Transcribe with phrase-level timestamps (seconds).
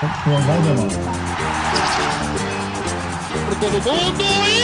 [0.00, 0.08] Por
[3.60, 4.62] todo mundo e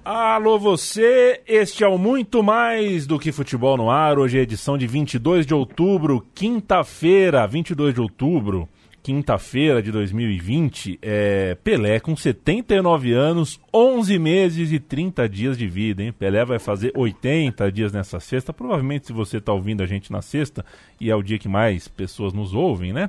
[0.00, 4.40] o Alô você, este é o Muito Mais do que Futebol no Ar, hoje é
[4.40, 8.66] edição de 22 de outubro, quinta-feira, 22 de outubro
[9.08, 16.02] quinta-feira de 2020, é Pelé com 79 anos, 11 meses e 30 dias de vida,
[16.02, 16.12] hein?
[16.12, 18.52] Pelé vai fazer 80 dias nessa sexta.
[18.52, 20.62] Provavelmente, se você está ouvindo a gente na sexta,
[21.00, 23.08] e é o dia que mais pessoas nos ouvem, né?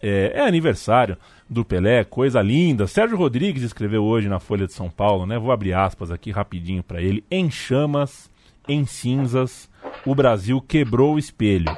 [0.00, 1.16] É, é, aniversário
[1.50, 2.86] do Pelé, coisa linda.
[2.86, 5.40] Sérgio Rodrigues escreveu hoje na Folha de São Paulo, né?
[5.40, 7.24] Vou abrir aspas aqui rapidinho para ele.
[7.28, 8.30] Em chamas,
[8.68, 9.68] em cinzas,
[10.06, 11.76] o Brasil quebrou o espelho.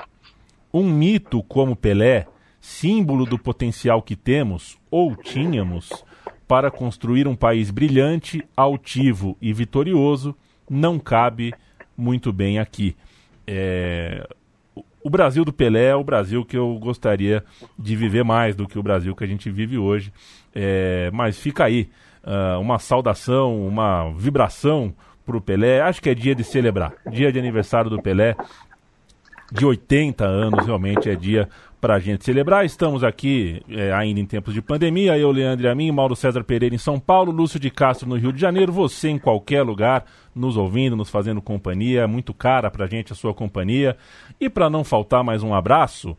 [0.70, 2.27] Um mito como Pelé
[2.64, 6.02] símbolo do potencial que temos, ou tínhamos,
[6.48, 10.34] para construir um país brilhante, altivo e vitorioso,
[10.69, 11.53] não cabe
[11.94, 12.97] muito bem aqui.
[13.47, 14.27] É...
[15.03, 17.44] O Brasil do Pelé é o Brasil que eu gostaria
[17.78, 20.10] de viver mais do que o Brasil que a gente vive hoje.
[20.55, 21.10] É...
[21.12, 21.91] Mas fica aí
[22.22, 24.94] uh, uma saudação, uma vibração
[25.27, 25.83] para o Pelé.
[25.83, 26.94] Acho que é dia de celebrar.
[27.10, 28.34] Dia de aniversário do Pelé
[29.53, 31.48] de 80 anos, realmente é dia
[31.84, 32.64] para a gente celebrar.
[32.64, 35.18] Estamos aqui é, ainda em tempos de pandemia.
[35.18, 38.16] Eu, Leandro e a mim, Mauro César Pereira em São Paulo, Lúcio de Castro no
[38.16, 38.72] Rio de Janeiro.
[38.72, 42.00] Você em qualquer lugar, nos ouvindo, nos fazendo companhia.
[42.00, 43.98] É muito cara para a gente a sua companhia.
[44.41, 46.16] E para não faltar mais um abraço,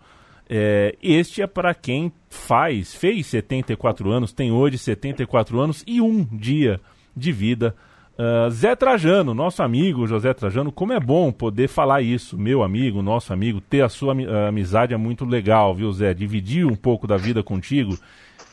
[0.47, 6.23] é, este é para quem faz, fez 74 anos, tem hoje 74 anos e um
[6.25, 6.79] dia
[7.17, 7.75] de vida
[8.17, 13.01] Uh, Zé Trajano, nosso amigo José Trajano, como é bom poder falar isso, meu amigo,
[13.01, 16.13] nosso amigo, ter a sua uh, amizade é muito legal, viu, Zé?
[16.13, 17.97] Dividir um pouco da vida contigo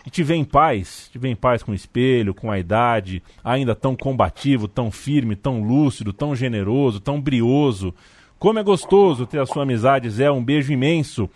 [0.05, 3.23] e te ver em paz, te ver em paz com o espelho, com a idade,
[3.45, 7.95] ainda tão combativo, tão firme, tão lúcido, tão generoso, tão brioso.
[8.41, 10.29] Como é gostoso ter a sua amizade, Zé.
[10.29, 11.31] Um beijo imenso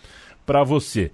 [0.45, 1.11] para você.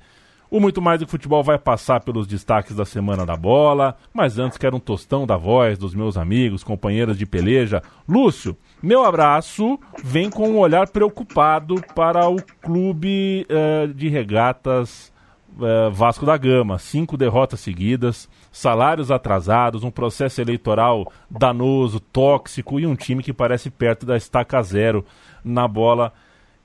[0.54, 4.56] O Muito Mais do Futebol vai passar pelos destaques da Semana da Bola, mas antes
[4.56, 7.82] quero um tostão da voz dos meus amigos, companheiros de peleja.
[8.08, 15.12] Lúcio, meu abraço vem com um olhar preocupado para o clube uh, de regatas
[15.58, 16.78] uh, Vasco da Gama.
[16.78, 23.72] Cinco derrotas seguidas, salários atrasados, um processo eleitoral danoso, tóxico e um time que parece
[23.72, 25.04] perto da estaca zero
[25.44, 26.14] na bola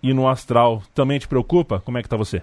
[0.03, 0.83] e no astral.
[0.95, 1.81] Também te preocupa?
[1.81, 2.43] Como é que tá você?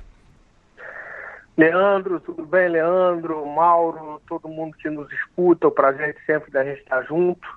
[1.57, 6.81] Leandro, tudo bem, Leandro, Mauro, todo mundo que nos escuta, o prazer sempre da gente
[6.81, 7.47] estar junto.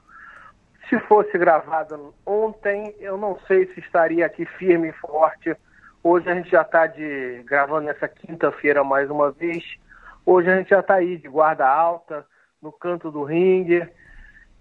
[0.89, 5.55] Se fosse gravado ontem, eu não sei se estaria aqui firme e forte.
[6.03, 9.65] Hoje a gente já está de gravando nessa quinta-feira mais uma vez.
[10.25, 12.25] Hoje a gente já está aí de guarda alta,
[12.63, 13.87] no canto do ringue.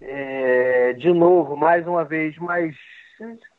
[0.00, 2.74] É, de novo, mais uma vez, mas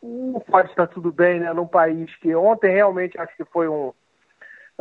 [0.03, 1.53] não pode estar tudo bem, né?
[1.53, 3.93] Num país que ontem realmente acho que foi um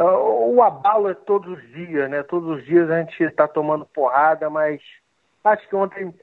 [0.04, 2.22] o abalo é todos os dias, né?
[2.22, 4.80] Todos os dias a gente está tomando porrada, mas
[5.44, 6.14] acho que ontem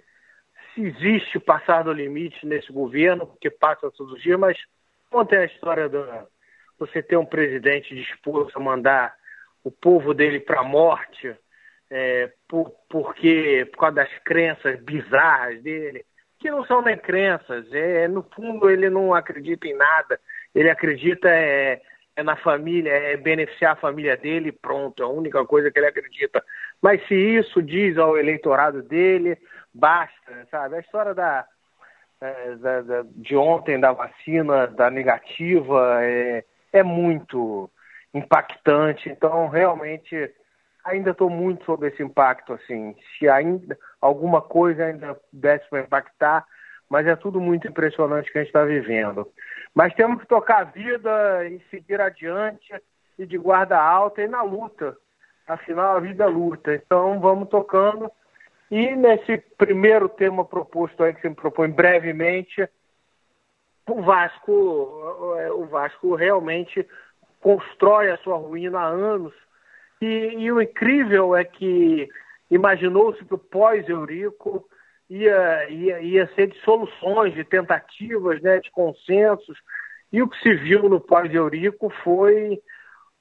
[0.74, 4.58] se existe passar do limite nesse governo, porque passa todos os dias, mas
[5.12, 6.06] ontem a história do
[6.78, 9.16] você ter um presidente disposto a mandar
[9.64, 11.36] o povo dele para a morte,
[11.90, 16.06] é, por, porque, por causa das crenças bizarras dele,
[16.40, 20.20] que não são nem crenças, é, no fundo ele não acredita em nada,
[20.54, 21.82] ele acredita é,
[22.16, 25.88] é na família, é beneficiar a família dele, pronto, é a única coisa que ele
[25.88, 26.44] acredita.
[26.82, 29.38] Mas se isso diz ao eleitorado dele,
[29.74, 30.76] basta, sabe?
[30.76, 31.46] A história da,
[32.22, 37.70] é, da, da de ontem da vacina, da negativa, é, é muito
[38.14, 39.10] impactante.
[39.10, 40.32] Então, realmente,
[40.86, 42.96] ainda estou muito sobre esse impacto, assim.
[43.18, 46.46] Se ainda alguma coisa ainda desse para impactar,
[46.90, 49.28] mas é tudo muito impressionante que a gente está vivendo.
[49.76, 52.74] Mas temos que tocar a vida e seguir adiante
[53.20, 54.98] e de guarda alta e na luta.
[55.46, 56.74] Afinal, a vida é luta.
[56.74, 58.10] Então, vamos tocando.
[58.72, 62.68] E nesse primeiro tema proposto aí, que você me propõe brevemente,
[63.88, 66.88] o Vasco, o Vasco realmente
[67.42, 69.34] constrói a sua ruína há anos.
[70.02, 72.10] E, e o incrível é que
[72.50, 74.68] imaginou-se que o pós-Eurico
[75.10, 79.58] ia, ia, ia ser de soluções, de tentativas, né, de consensos.
[80.12, 82.62] E o que se viu no pós-Eurico foi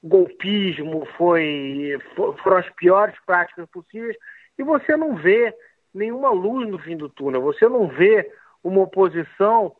[0.03, 1.97] golpismo, foi,
[2.43, 4.15] foram as piores práticas possíveis.
[4.57, 5.53] E você não vê
[5.93, 8.31] nenhuma luz no fim do túnel, você não vê
[8.63, 9.75] uma oposição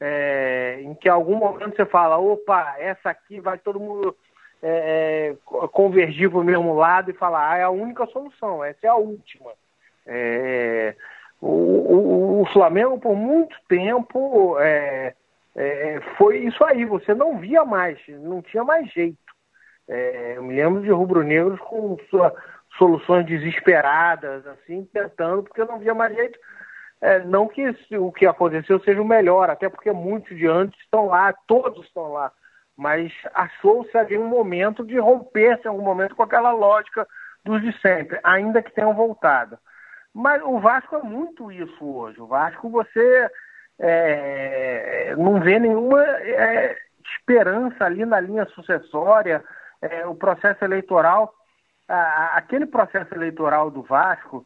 [0.00, 4.16] é, em que em algum momento você fala, opa, essa aqui vai todo mundo
[4.62, 5.36] é, é
[5.68, 8.96] convergir para o mesmo lado e falar, ah, é a única solução, essa é a
[8.96, 9.52] última.
[10.06, 10.94] É,
[11.40, 15.14] O, o, o Flamengo, por muito tempo, é,
[15.54, 16.84] é, foi isso aí.
[16.84, 19.18] Você não via mais, não tinha mais jeito.
[19.88, 22.34] É, eu me lembro de rubro-negros com sua,
[22.76, 26.38] soluções desesperadas, assim, tentando, porque não via mais jeito.
[27.00, 27.64] É, não que
[27.96, 32.12] o que aconteceu seja o melhor, até porque muitos de antes estão lá, todos estão
[32.12, 32.32] lá.
[32.76, 37.06] Mas achou-se ali um momento de romper-se em algum momento com aquela lógica
[37.44, 39.58] dos de sempre, ainda que tenham voltado.
[40.18, 42.20] Mas o Vasco é muito isso hoje.
[42.20, 43.30] O Vasco você
[43.78, 49.44] é, não vê nenhuma é, esperança ali na linha sucessória.
[49.80, 51.32] É, o processo eleitoral,
[52.32, 54.44] aquele processo eleitoral do Vasco,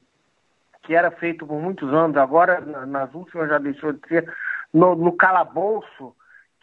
[0.82, 4.30] que era feito por muitos anos, agora nas últimas já deixou de ser,
[4.74, 6.14] no, no calabouço,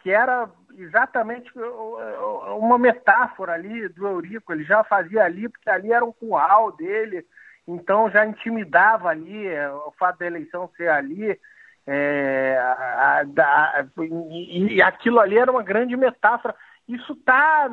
[0.04, 0.48] que era
[0.78, 1.50] exatamente
[2.58, 7.26] uma metáfora ali do Eurico, ele já fazia ali, porque ali era um curral dele,
[7.74, 11.38] então já intimidava ali é, o fato da eleição ser ali.
[11.86, 16.54] É, a, a, e, e, aquilo ali era uma grande metáfora.
[16.88, 17.68] Isso está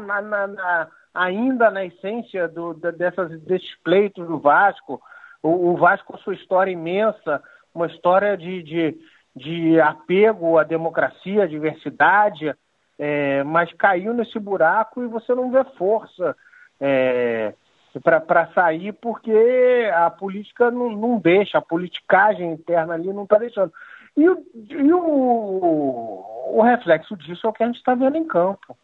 [1.13, 5.01] ainda na essência do, dessas, desses pleitos do Vasco.
[5.41, 7.41] O, o, Vasco, com sua história imensa,
[7.73, 8.97] uma história de, de,
[9.35, 12.53] de apego à democracia, à diversidade,
[12.97, 16.35] é, mas caiu nesse buraco e você não vê força.
[16.79, 17.53] É,
[18.01, 23.71] para sair porque a política não, não, deixa, a politicagem interna ali não está deixando.
[24.15, 28.25] E, o, e o, o, reflexo disso é o que a gente está vendo em
[28.25, 28.77] campo.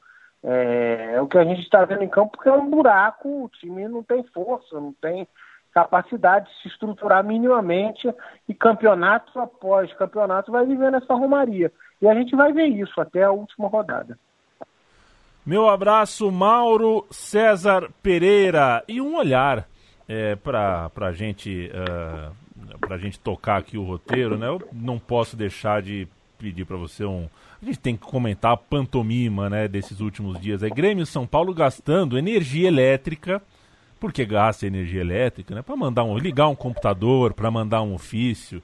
[0.43, 3.49] É, é, o que a gente está vendo em campo porque é um buraco, o
[3.49, 5.27] time não tem força, não tem
[5.73, 8.13] capacidade de se estruturar minimamente
[8.47, 11.71] e campeonato após campeonato vai vivendo essa romaria.
[12.01, 14.19] E a gente vai ver isso até a última rodada.
[15.45, 18.81] Meu abraço, Mauro César Pereira.
[18.87, 19.67] E um olhar
[20.07, 24.47] é, para a gente, uh, gente tocar aqui o roteiro, né?
[24.47, 26.07] Eu não posso deixar de
[26.39, 27.27] pedir para você um.
[27.61, 30.63] A gente tem que comentar a pantomima né, desses últimos dias.
[30.63, 33.41] É Grêmio São Paulo gastando energia elétrica,
[33.99, 35.61] porque gasta energia elétrica, né?
[35.61, 38.63] Para mandar um, ligar um computador, para mandar um ofício,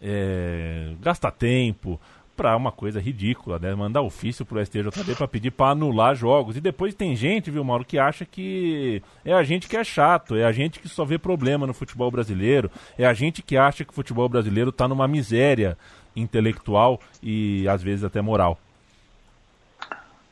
[0.00, 2.00] é, gasta tempo
[2.40, 3.74] para uma coisa ridícula, né?
[3.74, 6.56] Mandar ofício pro STJD para pedir para anular jogos.
[6.56, 10.34] E depois tem gente, viu, Mauro, que acha que é a gente que é chato,
[10.34, 13.84] é a gente que só vê problema no futebol brasileiro, é a gente que acha
[13.84, 15.76] que o futebol brasileiro tá numa miséria
[16.16, 18.56] intelectual e às vezes até moral.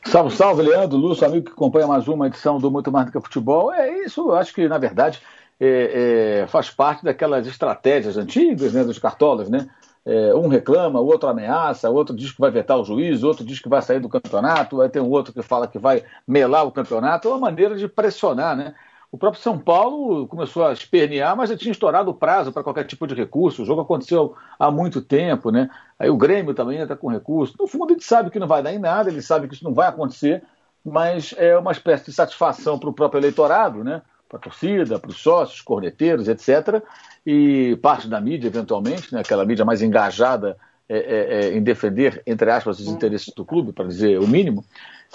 [0.03, 3.21] Salve, salve, Leandro, Lúcio, amigo que acompanha mais uma edição do Muito Mais do que
[3.21, 3.71] Futebol.
[3.71, 5.21] É isso, acho que, na verdade,
[5.59, 9.69] é, é, faz parte daquelas estratégias antigas né, dos cartolas, né?
[10.11, 13.45] É, um reclama, o outro ameaça, o outro diz que vai vetar o juiz, outro
[13.45, 16.65] diz que vai sair do campeonato, vai ter um outro que fala que vai melar
[16.65, 17.27] o campeonato.
[17.27, 18.73] É uma maneira de pressionar, né?
[19.11, 22.85] O próprio São Paulo começou a espernear, mas já tinha estourado o prazo para qualquer
[22.85, 23.61] tipo de recurso.
[23.61, 25.69] O jogo aconteceu há muito tempo, né?
[25.99, 27.53] Aí o Grêmio também entra com recurso.
[27.59, 29.75] No fundo, ele sabe que não vai dar em nada, ele sabe que isso não
[29.75, 30.41] vai acontecer,
[30.83, 34.01] mas é uma espécie de satisfação para o próprio eleitorado, né?
[34.27, 36.83] Para a torcida, para os sócios, corneteiros, etc
[37.31, 42.23] e parte da mídia, eventualmente, né, aquela mídia mais engajada é, é, é, em defender,
[42.25, 44.65] entre aspas, os interesses do clube, para dizer o mínimo,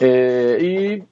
[0.00, 1.04] é, e,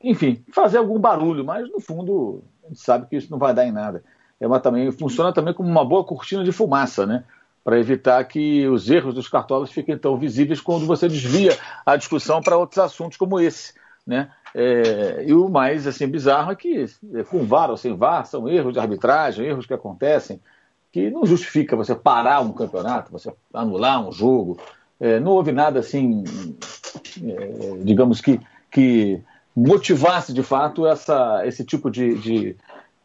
[0.00, 3.66] enfim, fazer algum barulho, mas no fundo a gente sabe que isso não vai dar
[3.66, 4.04] em nada.
[4.38, 7.24] É uma, também, funciona também como uma boa cortina de fumaça, né?
[7.64, 12.40] para evitar que os erros dos cartolas fiquem tão visíveis quando você desvia a discussão
[12.40, 13.74] para outros assuntos como esse.
[14.06, 14.30] Né?
[14.54, 16.86] É, e o mais assim, bizarro é que,
[17.28, 20.40] com VAR ou sem VAR, são erros de arbitragem, erros que acontecem,
[20.92, 24.56] que não justifica você parar um campeonato, você anular um jogo.
[25.00, 26.22] É, não houve nada assim,
[27.20, 29.20] é, digamos que, que
[29.56, 32.56] motivasse de fato essa, esse tipo de, de,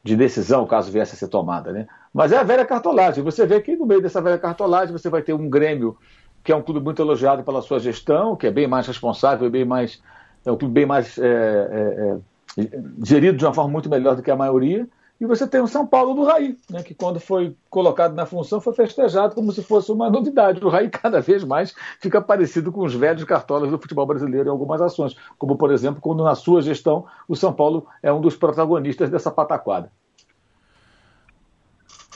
[0.03, 1.71] de, decisão, caso viesse a ser tomada.
[1.71, 1.87] Né?
[2.13, 3.23] Mas é a velha cartolagem.
[3.23, 5.97] Você vê que no meio dessa velha cartolagem você vai ter um Grêmio
[6.43, 9.65] que é um clube muito elogiado pela sua gestão, que é bem mais responsável, bem
[9.65, 9.99] mais
[10.45, 14.23] é um clube bem mais é, é, é, gerido de uma forma muito melhor do
[14.23, 14.87] que a maioria.
[15.19, 18.61] E você tem o São Paulo do Raí, né, que quando foi colocado na função
[18.61, 20.63] foi festejado como se fosse uma novidade.
[20.63, 24.51] O Raí cada vez mais fica parecido com os velhos cartolas do futebol brasileiro em
[24.51, 28.37] algumas ações, como por exemplo quando na sua gestão o São Paulo é um dos
[28.37, 29.91] protagonistas dessa pataquada.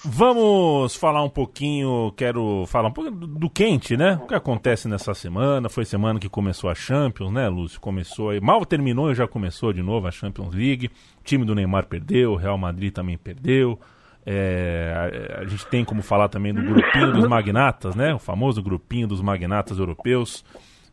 [0.06, 4.20] Vamos falar um pouquinho, quero falar um pouco do quente, né?
[4.22, 5.70] O que acontece nessa semana?
[5.70, 7.80] Foi semana que começou a Champions, né, Lúcio?
[7.80, 10.88] Começou aí, mal terminou e já começou de novo a Champions League.
[11.22, 13.80] O time do Neymar perdeu, o Real Madrid também perdeu.
[14.26, 18.14] É, a, a, gente tem como falar também do grupinho dos magnatas, né?
[18.14, 20.44] O famoso grupinho dos magnatas europeus.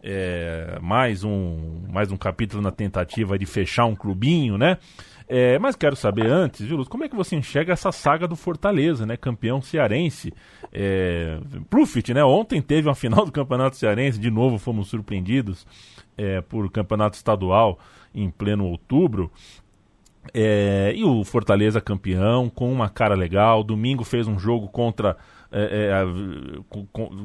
[0.02, 4.78] é, mais, um, mais um capítulo na tentativa de fechar um clubinho, né?
[5.32, 8.34] É, mas quero saber antes, viu, Luz, como é que você enxerga essa saga do
[8.34, 9.16] Fortaleza, né?
[9.16, 10.34] Campeão cearense.
[10.72, 11.38] É,
[11.70, 12.24] Profit, né?
[12.24, 15.64] Ontem teve uma final do Campeonato Cearense, de novo fomos surpreendidos
[16.18, 17.78] é, por campeonato estadual
[18.12, 19.30] em pleno outubro.
[20.34, 23.62] É, e o Fortaleza campeão, com uma cara legal.
[23.62, 25.16] Domingo fez um jogo contra,
[25.52, 26.76] é, é,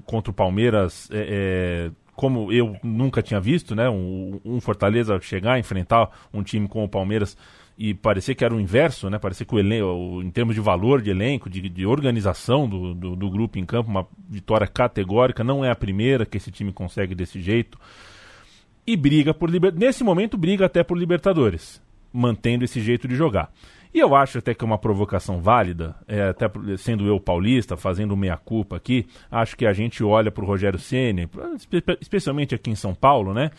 [0.06, 3.90] contra o Palmeiras é, é, como eu nunca tinha visto, né?
[3.90, 7.38] Um, um, Fortaleza chegar, enfrentar um time como o Palmeiras
[7.78, 9.20] e parecer que era o inverso, né?
[9.20, 13.16] Parecer que o elenco, em termos de valor de elenco, de, de organização do, do,
[13.16, 17.14] do, grupo em campo, uma vitória categórica, não é a primeira que esse time consegue
[17.14, 17.78] desse jeito.
[18.88, 21.82] E briga por nesse momento briga até por Libertadores,
[22.14, 23.52] mantendo esse jeito de jogar.
[23.96, 28.14] E eu acho até que é uma provocação válida, é, até sendo eu paulista, fazendo
[28.18, 31.30] meia-culpa aqui, acho que a gente olha para o Rogério Ceni,
[32.02, 33.52] especialmente aqui em São Paulo, né,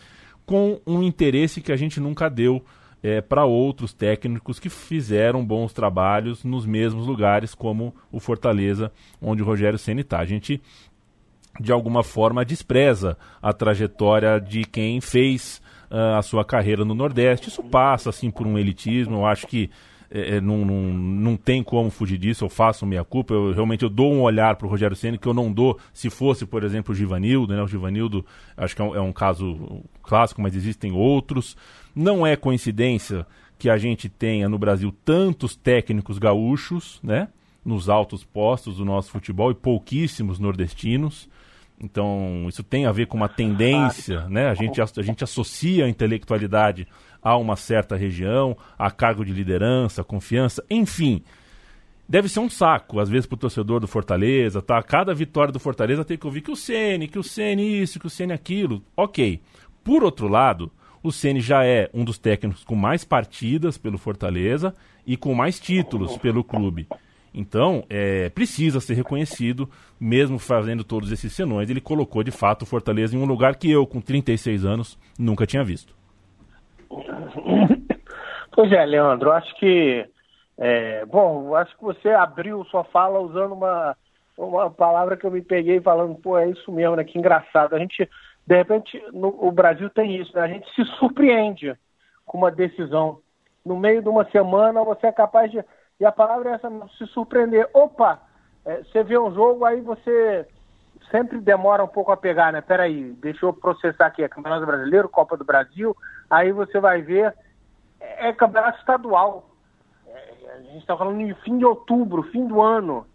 [0.45, 2.63] com um interesse que a gente nunca deu
[3.01, 9.41] é, para outros técnicos que fizeram bons trabalhos nos mesmos lugares, como o Fortaleza, onde
[9.41, 10.19] o Rogério Ceni está.
[10.19, 10.61] A gente,
[11.59, 17.49] de alguma forma, despreza a trajetória de quem fez uh, a sua carreira no Nordeste.
[17.49, 19.15] Isso passa, assim, por um elitismo.
[19.15, 19.71] Eu acho que
[20.09, 23.83] é, é, não, não, não tem como fugir disso, eu faço minha culpa, eu realmente
[23.83, 26.63] eu dou um olhar para o Rogério Senna que eu não dou se fosse, por
[26.63, 27.61] exemplo, o Givanildo, né?
[27.61, 31.57] O Givanildo acho que é um, é um caso clássico, mas existem outros.
[31.95, 33.25] Não é coincidência
[33.59, 37.27] que a gente tenha no Brasil tantos técnicos gaúchos, né?
[37.65, 41.27] Nos altos postos do nosso futebol e pouquíssimos nordestinos.
[41.79, 44.47] Então, isso tem a ver com uma tendência, né?
[44.47, 46.87] A gente, a, a gente associa a intelectualidade
[47.27, 51.21] a uma certa região, a cargo de liderança, confiança, enfim.
[52.07, 54.81] Deve ser um saco, às vezes, para o torcedor do Fortaleza, tá?
[54.81, 58.07] Cada vitória do Fortaleza tem que ouvir que o Ceni, que o Ceni isso, que
[58.07, 58.81] o Ceni aquilo.
[58.95, 59.41] Ok.
[59.83, 60.71] Por outro lado,
[61.03, 64.73] o Ceni já é um dos técnicos com mais partidas pelo Fortaleza
[65.05, 66.87] e com mais títulos pelo clube.
[67.33, 69.69] Então, é, precisa ser reconhecido,
[69.99, 71.69] mesmo fazendo todos esses senões.
[71.69, 75.45] Ele colocou, de fato, o Fortaleza em um lugar que eu, com 36 anos, nunca
[75.45, 75.96] tinha visto.
[78.57, 80.03] Pois é, Leandro, acho que.
[80.57, 83.95] É, bom, acho que você abriu sua fala usando uma,
[84.35, 87.03] uma palavra que eu me peguei falando, pô, é isso mesmo, né?
[87.03, 87.75] Que engraçado.
[87.75, 88.09] A gente,
[88.47, 90.41] de repente, no, o Brasil tem isso, né?
[90.41, 91.77] A gente se surpreende
[92.25, 93.19] com uma decisão.
[93.63, 95.63] No meio de uma semana, você é capaz de.
[95.99, 97.69] E a palavra é essa, se surpreender.
[97.75, 98.19] Opa!
[98.65, 100.47] É, você vê um jogo, aí você
[101.11, 102.61] sempre demora um pouco a pegar, né?
[102.61, 105.95] Peraí, deixa eu processar aqui, Campeonato Brasileiro, Copa do Brasil,
[106.27, 107.35] aí você vai ver,
[108.17, 109.49] é, é campeonato estadual.
[110.07, 113.05] É, a gente está falando em fim de outubro, fim do ano.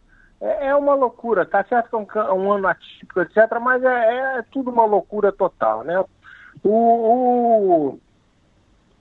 [0.40, 4.38] É, é uma loucura, tá certo que é um, um ano atípico, etc., mas é,
[4.38, 6.04] é, tudo uma loucura total, né?
[6.64, 7.98] O, o,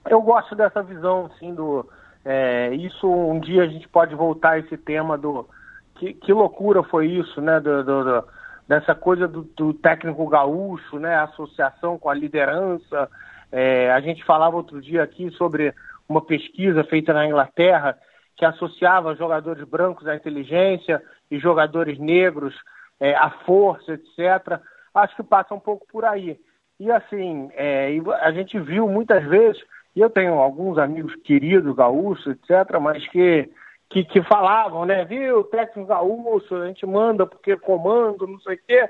[0.08, 1.86] eu gosto dessa visão, assim, do...
[2.24, 5.48] É, isso um dia a gente pode voltar a esse tema do...
[5.96, 7.60] Que, que loucura foi isso, né?
[7.60, 8.24] do, do, do
[8.66, 13.08] dessa coisa do, do, técnico gaúcho, né, a associação com a liderança.
[13.52, 15.74] É, a gente falava outro dia aqui sobre
[16.08, 17.98] uma pesquisa feita na Inglaterra
[18.36, 22.54] que associava jogadores brancos à inteligência e jogadores negros
[22.98, 24.58] é, à força, etc.
[24.94, 26.40] Acho que passa um pouco por aí.
[26.80, 29.62] E assim, é, a gente viu muitas vezes,
[29.94, 33.48] e eu tenho alguns amigos queridos gaúchos, etc., mas que
[33.92, 35.04] que, que falavam, né?
[35.04, 38.88] Viu, técnico gaúcho, a gente manda porque comando, não sei o quê.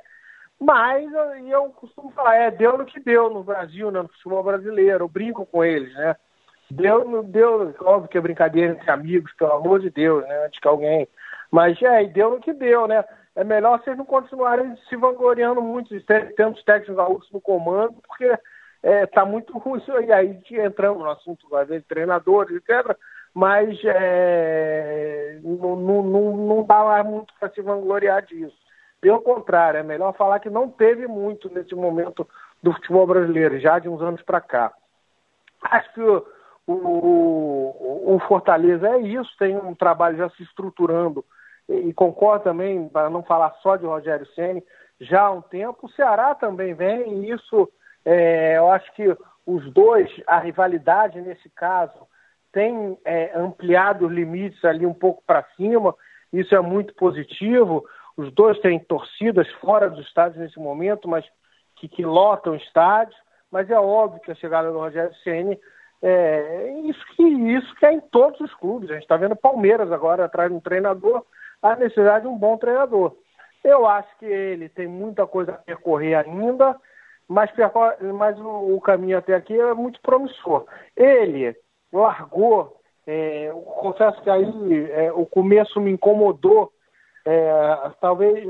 [0.63, 1.11] Mas
[1.43, 5.05] e eu costumo falar, é, deu no que deu no Brasil, né, no futebol brasileiro,
[5.05, 6.15] eu brinco com eles, né?
[6.71, 10.47] Deu, deu, óbvio que é brincadeira entre amigos, pelo amor de Deus, né?
[10.47, 11.09] Antes que alguém.
[11.51, 13.05] Mas é, e deu no que deu, né?
[13.35, 18.33] É melhor vocês não continuarem se vangloriando muito ter tantos técnicos gaúchos no comando, porque
[18.83, 20.13] é, tá muito ruim aí.
[20.13, 22.97] Aí entramos no assunto, às vezes, treinadores, etc
[23.35, 28.62] mas é, não, não, não dá lá muito para se vangloriar disso.
[29.03, 32.27] Pelo contrário, é melhor falar que não teve muito nesse momento
[32.63, 34.73] do futebol brasileiro, já de uns anos para cá.
[35.61, 36.25] Acho que o,
[36.69, 41.25] o, o, Fortaleza é isso, tem um trabalho já se estruturando,
[41.69, 44.63] e, e concordo também, para não falar só de Rogério Ceni
[45.01, 45.79] já há um tempo.
[45.83, 47.69] O Ceará também vem, e isso
[48.05, 52.07] é, eu acho que os dois, a rivalidade nesse caso,
[52.53, 55.93] tem é, ampliado os limites ali um pouco para cima,
[56.33, 57.85] isso é muito positivo.
[58.23, 61.25] Os dois têm torcidas fora dos estádios nesse momento, mas
[61.77, 63.17] que, que lotam estádios.
[63.51, 65.59] Mas é óbvio que a chegada do Rogério Ceni
[66.03, 68.91] é isso que isso que é em todos os clubes.
[68.91, 71.25] A gente está vendo Palmeiras agora atrás de um treinador,
[71.61, 73.17] a necessidade de um bom treinador.
[73.63, 76.77] Eu acho que ele tem muita coisa a percorrer ainda,
[77.29, 77.51] mas,
[78.19, 80.67] mas o, o, caminho até aqui é muito promissor.
[80.97, 81.57] Ele
[81.93, 82.77] largou,
[83.07, 86.73] é, confesso que aí é, o começo me incomodou,
[87.25, 88.49] é, talvez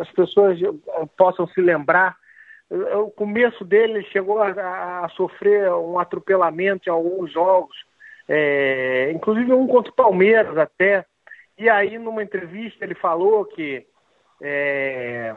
[0.00, 0.58] as pessoas
[1.16, 2.16] possam se lembrar,
[2.70, 7.76] o começo dele chegou a, a sofrer um atropelamento em alguns jogos,
[8.28, 11.04] é, inclusive um contra o Palmeiras até,
[11.56, 13.86] e aí numa entrevista ele falou que
[14.42, 15.34] é,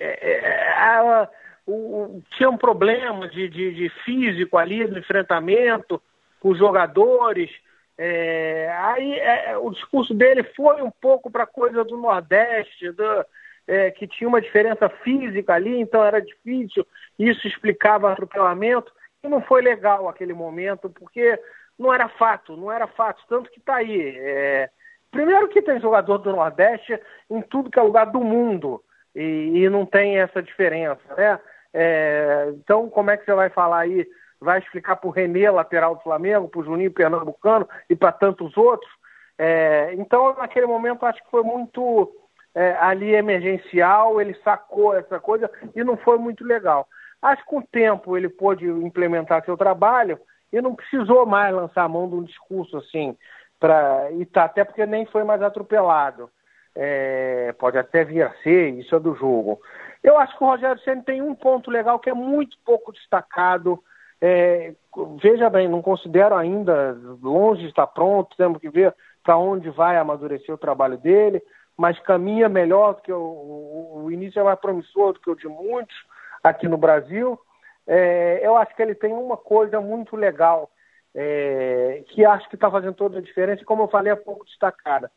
[0.00, 1.28] é, é a,
[1.66, 6.02] o, tinha um problema de, de, de, físico ali no enfrentamento
[6.40, 7.50] com os jogadores.
[7.98, 13.26] É, aí é, o discurso dele foi um pouco para a coisa do Nordeste, do,
[13.66, 16.86] é, que tinha uma diferença física ali, então era difícil,
[17.18, 21.38] isso explicava atropelamento, e não foi legal aquele momento, porque
[21.78, 24.16] não era fato, não era fato, tanto que está aí.
[24.18, 24.70] É,
[25.10, 26.98] primeiro que tem jogador do Nordeste
[27.30, 28.82] em tudo que é lugar do mundo,
[29.14, 31.38] e, e não tem essa diferença, né?
[31.74, 34.06] É, então, como é que você vai falar aí?
[34.42, 38.56] Vai explicar para o Renê, lateral do Flamengo, para o Juninho Pernambucano e para tantos
[38.56, 38.90] outros?
[39.38, 42.12] É, então, naquele momento, acho que foi muito
[42.54, 46.86] é, ali emergencial, ele sacou essa coisa e não foi muito legal.
[47.20, 50.18] Acho que com o tempo ele pôde implementar seu trabalho
[50.52, 53.16] e não precisou mais lançar a mão de um discurso assim,
[53.60, 56.28] pra, e tá, até porque nem foi mais atropelado.
[56.74, 59.60] É, pode até vir a ser, isso é do jogo.
[60.02, 63.82] Eu acho que o Rogério Senna tem um ponto legal que é muito pouco destacado.
[64.24, 64.72] É,
[65.20, 69.96] veja bem, não considero ainda longe de estar pronto, temos que ver para onde vai
[69.96, 71.42] amadurecer o trabalho dele,
[71.76, 75.34] mas caminha melhor do que o, o, o, início é mais promissor do que o
[75.34, 75.96] de muitos
[76.40, 77.36] aqui no Brasil.
[77.84, 80.70] É, eu acho que ele tem uma coisa muito legal
[81.12, 85.10] é, que acho que está fazendo toda a diferença, como eu falei há pouco destacada.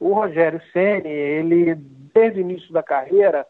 [0.00, 1.76] O Rogério Ceni, ele
[2.12, 3.46] desde o início da carreira,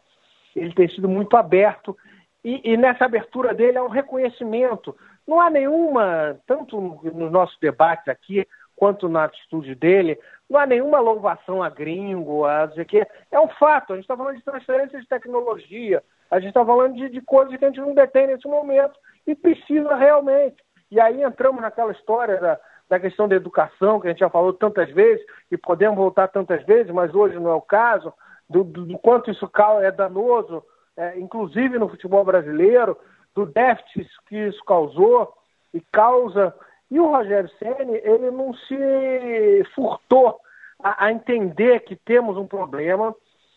[0.55, 1.97] ele tem sido muito aberto
[2.43, 4.95] e, e, nessa abertura dele há um reconhecimento.
[5.27, 10.17] Não há nenhuma, tanto nos nossos debates aqui, quanto na atitude dele,
[10.49, 13.91] não há nenhuma louvação a gringo, a dizer que é um fato.
[13.91, 17.55] A gente está falando de transferência de tecnologia, a gente está falando de, de coisas
[17.57, 18.97] que a gente não detém nesse momento
[19.27, 20.55] e precisa realmente.
[20.89, 24.53] E aí entramos naquela história da, da questão da educação, que a gente já falou
[24.53, 28.13] tantas vezes, e podemos voltar tantas vezes, mas hoje não é o caso,
[28.49, 29.49] do, do, do quanto isso
[29.83, 30.63] é danoso,
[30.99, 32.97] é, inclusive no futebol brasileiro,
[33.33, 35.33] do déficit que isso causou
[35.73, 36.53] e causa.
[36.91, 40.41] E o Rogério Ceni ele não se furtou
[40.83, 43.15] a, a entender que temos um problema.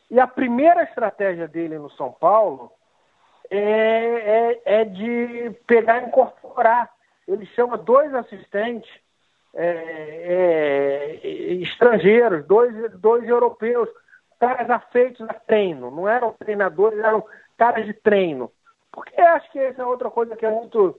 [0.08, 2.70] E a primeira estratégia dele no São Paulo
[3.50, 6.90] é, é, é de pegar e incorporar.
[7.26, 8.90] Ele chama dois assistentes
[9.54, 11.26] é, é,
[11.60, 13.88] estrangeiros, dois, dois europeus,
[14.42, 17.24] caras afeitos a treino, não eram treinadores, eram
[17.56, 18.50] caras de treino.
[18.90, 20.98] Porque acho que essa é outra coisa que é muito.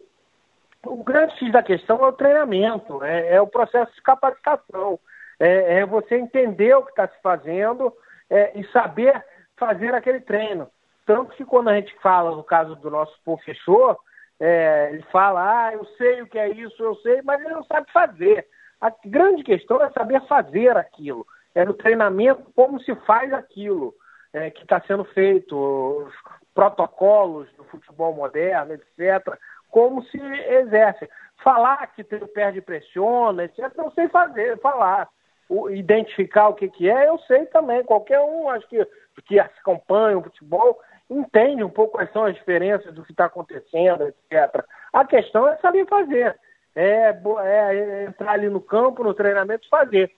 [0.86, 4.98] O grande X da questão é o treinamento, é, é o processo de capacitação,
[5.38, 7.94] é, é você entender o que está se fazendo
[8.30, 9.22] é, e saber
[9.58, 10.70] fazer aquele treino.
[11.06, 13.98] Tanto que quando a gente fala no caso do nosso professor,
[14.40, 17.66] é, ele fala, ah, eu sei o que é isso, eu sei, mas ele não
[17.66, 18.48] sabe fazer.
[18.80, 23.94] A grande questão é saber fazer aquilo é no treinamento como se faz aquilo
[24.34, 26.14] é, que está sendo feito, os
[26.54, 29.38] protocolos do futebol moderno, etc.,
[29.70, 31.10] como se exerce.
[31.44, 35.10] Falar que tem o pé de pressiona, etc., eu sei fazer, falar.
[35.50, 37.84] O, identificar o que, que é, eu sei também.
[37.84, 38.88] Qualquer um, acho que,
[39.26, 44.08] que acompanha o futebol, entende um pouco quais são as diferenças do que está acontecendo,
[44.08, 44.64] etc.
[44.92, 46.40] A questão é saber fazer.
[46.76, 50.12] É, é, entrar ali no campo, no treinamento, fazer.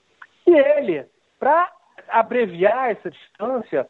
[0.48, 1.06] E ele,
[1.40, 1.72] para
[2.10, 3.88] abreviar essa distância,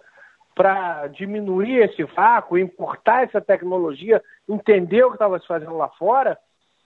[0.55, 6.37] para diminuir esse vácuo, importar essa tecnologia, entender o que estava se fazendo lá fora,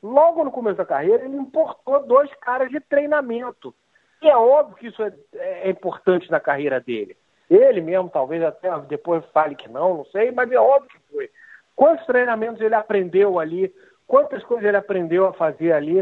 [0.02, 3.74] logo no começo da carreira, ele importou dois caras de treinamento.
[4.22, 7.16] E é óbvio que isso é, é importante na carreira dele.
[7.50, 11.30] Ele mesmo, talvez até depois fale que não, não sei, mas é óbvio que foi.
[11.76, 13.74] Quantos treinamentos ele aprendeu ali,
[14.06, 16.00] quantas coisas ele aprendeu a fazer ali.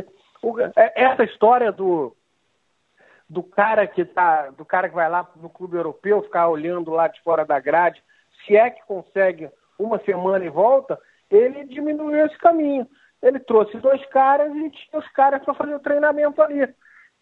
[0.76, 2.16] É, essa história do,
[3.30, 7.08] do cara que tá, do cara que vai lá no clube europeu ficar olhando lá
[7.08, 8.02] de fora da grade,
[8.46, 10.98] se é que consegue uma semana e volta,
[11.30, 12.88] ele diminuiu esse caminho.
[13.22, 16.68] Ele trouxe dois caras e tinha os caras para fazer o treinamento ali.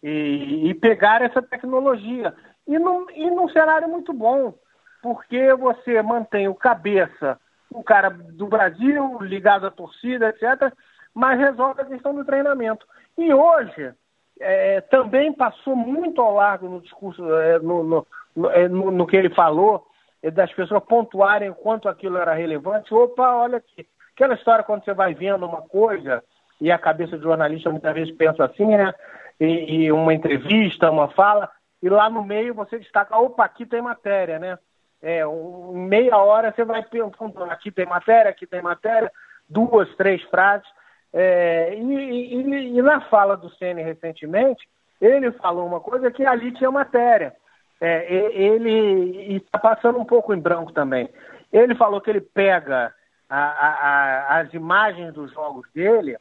[0.02, 2.34] E, e pegar essa tecnologia.
[2.66, 4.54] E num, e num cenário muito bom,
[5.02, 7.40] porque você mantém o cabeça,
[7.72, 10.72] um cara do Brasil, ligado à torcida, etc.,
[11.14, 12.86] mas resolve a questão do treinamento.
[13.16, 13.94] E hoje,
[14.40, 19.16] é, também passou muito ao largo no discurso, é, no, no, no, é, no, que
[19.16, 19.86] ele falou,
[20.22, 22.92] é, das pessoas pontuarem quanto aquilo era relevante.
[22.92, 26.24] Opa, olha aqui, Aquela história quando você vai vendo uma coisa
[26.58, 28.94] e a cabeça do jornalista muitas vezes pensa assim, né?
[29.38, 31.50] E, e uma entrevista, uma fala,
[31.82, 34.58] e lá no meio você destaca, opa, aqui tem matéria, né?
[35.02, 39.12] É, um, meia hora você vai perguntando, aqui tem matéria, aqui tem matéria,
[39.46, 40.66] duas, três frases.
[41.12, 44.68] É, e, e, e, na fala do Ceni recentemente,
[45.00, 47.34] ele falou uma coisa que ali tinha matéria.
[47.80, 51.08] É, ele está passando um pouco em branco também.
[51.52, 52.92] Ele falou que ele pega
[53.28, 56.16] a, a, a, as imagens dos jogos dele,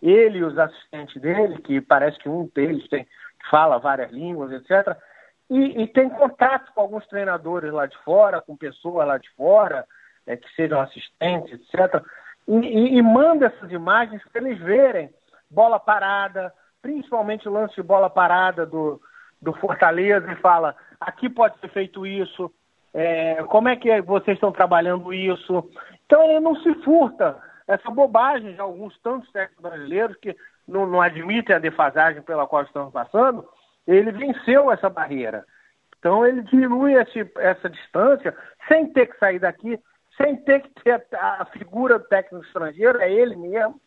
[0.00, 3.06] ele e os assistentes dele, que parece que um deles tem,
[3.50, 4.96] fala várias línguas, etc.,
[5.48, 9.86] e, e, tem contato com alguns treinadores lá de fora, com pessoas lá de fora,
[10.26, 12.02] é, que sejam assistentes, etc.,
[12.48, 15.10] e, e, manda essas imagens para eles verem
[15.50, 19.00] bola parada, principalmente o lance de bola parada do,
[19.40, 22.52] do Fortaleza, e fala: aqui pode ser feito isso,
[22.94, 25.68] é, como é que vocês estão trabalhando isso?
[26.06, 27.36] Então ele não se furta
[27.68, 30.34] essa bobagem de alguns tantos técnicos brasileiros que
[30.66, 33.46] não, não admitem a defasagem pela qual estamos passando,
[33.86, 35.44] ele venceu essa barreira.
[35.98, 38.34] Então ele diminui esse, essa distância
[38.66, 39.78] sem ter que sair daqui,
[40.16, 43.80] sem ter que ter a figura do técnico estrangeiro, é ele mesmo.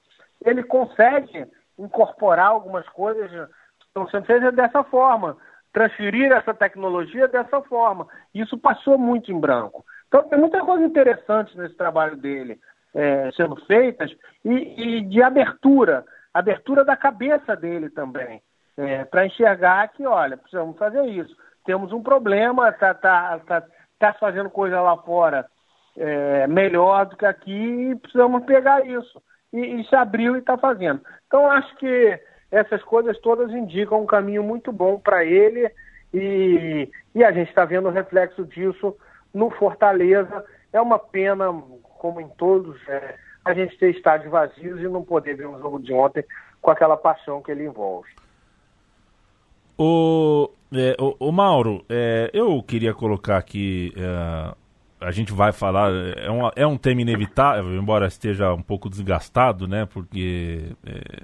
[0.45, 5.37] Ele consegue incorporar algumas coisas que estão sendo feitas dessa forma,
[5.73, 8.07] transferir essa tecnologia dessa forma.
[8.33, 9.83] Isso passou muito em branco.
[10.07, 12.59] Então tem muita coisa interessante nesse trabalho dele
[12.93, 14.11] é, sendo feitas
[14.43, 18.41] e, e, de abertura, abertura da cabeça dele também,
[18.77, 21.35] é, para enxergar que, olha, precisamos fazer isso.
[21.65, 23.63] Temos um problema, está tá, tá,
[23.99, 25.45] tá fazendo coisa lá fora
[25.99, 29.21] é, melhor do que aqui e precisamos pegar isso.
[29.51, 31.01] E, e se abriu e está fazendo.
[31.27, 32.19] Então, acho que
[32.51, 35.69] essas coisas todas indicam um caminho muito bom para ele
[36.13, 38.95] e, e, a gente está vendo o reflexo disso
[39.33, 40.43] no Fortaleza.
[40.73, 41.51] É uma pena,
[41.99, 45.79] como em todos, é, a gente ter estádios vazios e não poder ver um jogo
[45.79, 46.23] de ontem
[46.61, 48.09] com aquela paixão que ele envolve.
[49.77, 54.55] O, é, o, o Mauro, é, eu queria colocar aqui é,
[54.99, 59.67] a gente vai falar, é um, é um tema inevitável, embora esteja um pouco desgastado,
[59.67, 59.85] né?
[59.85, 61.23] Porque é,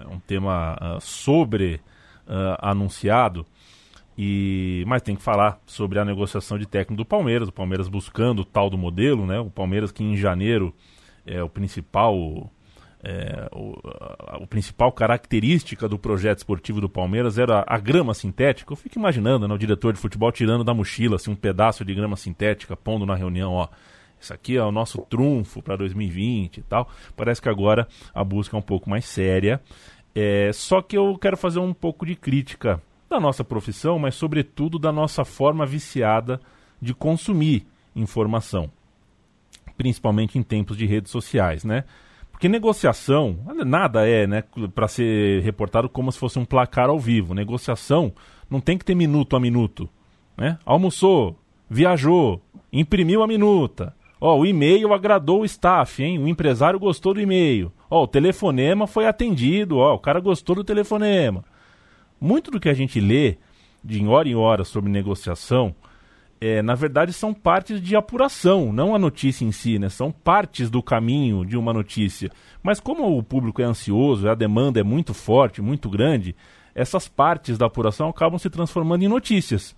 [0.00, 1.80] é um tema uh, sobre
[2.26, 3.46] uh, anunciado.
[4.16, 8.40] E, mas tem que falar sobre a negociação de técnico do Palmeiras, o Palmeiras buscando
[8.40, 9.38] o tal do modelo, né?
[9.40, 10.74] O Palmeiras que em janeiro
[11.26, 12.50] é o principal
[13.04, 18.72] é, o, a, a, principal característica do projeto esportivo do Palmeiras era a, grama sintética.
[18.72, 21.94] Eu fico imaginando né, o diretor de futebol tirando da mochila assim, um pedaço de
[21.94, 23.68] grama sintética, pondo na reunião, ó.
[24.20, 26.88] Isso aqui é o nosso trunfo para 2020 e tal.
[27.16, 29.60] Parece que agora a busca é um pouco mais séria.
[30.14, 34.78] É, só que eu quero fazer um pouco de crítica da nossa profissão, mas sobretudo
[34.78, 36.40] da nossa forma viciada
[36.80, 38.70] de consumir informação,
[39.76, 41.84] principalmente em tempos de redes sociais, né?
[42.42, 44.42] Porque negociação, nada é, né,
[44.74, 47.34] para ser reportado como se fosse um placar ao vivo.
[47.34, 48.12] Negociação
[48.50, 49.88] não tem que ter minuto a minuto.
[50.36, 50.58] Né?
[50.66, 51.38] Almoçou,
[51.70, 53.94] viajou, imprimiu a minuta.
[54.20, 56.18] Ó, o e-mail agradou o staff, hein?
[56.18, 57.70] O empresário gostou do e-mail.
[57.88, 61.44] Ó, o telefonema foi atendido, ó, o cara gostou do telefonema.
[62.20, 63.36] Muito do que a gente lê
[63.84, 65.72] de hora em hora sobre negociação
[66.44, 69.88] é, na verdade, são partes de apuração, não a notícia em si, né?
[69.88, 72.32] São partes do caminho de uma notícia.
[72.60, 76.34] Mas como o público é ansioso, a demanda é muito forte, muito grande,
[76.74, 79.76] essas partes da apuração acabam se transformando em notícias.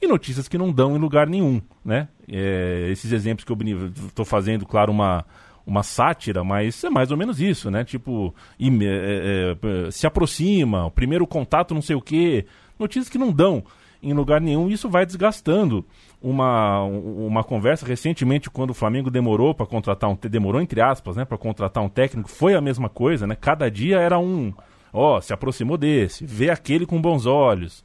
[0.00, 2.08] E notícias que não dão em lugar nenhum, né?
[2.26, 3.58] É, esses exemplos que eu
[4.06, 5.22] estou fazendo, claro, uma,
[5.66, 7.84] uma sátira, mas é mais ou menos isso, né?
[7.84, 12.46] Tipo, é, é, se aproxima, o primeiro contato não sei o quê.
[12.78, 13.62] Notícias que não dão
[14.02, 15.84] em lugar nenhum, e isso vai desgastando
[16.20, 21.24] uma, uma conversa recentemente quando o Flamengo demorou para contratar um demorou entre aspas, né,
[21.24, 23.36] para contratar um técnico, foi a mesma coisa, né?
[23.38, 24.52] Cada dia era um,
[24.92, 27.84] ó, se aproximou desse, vê aquele com bons olhos.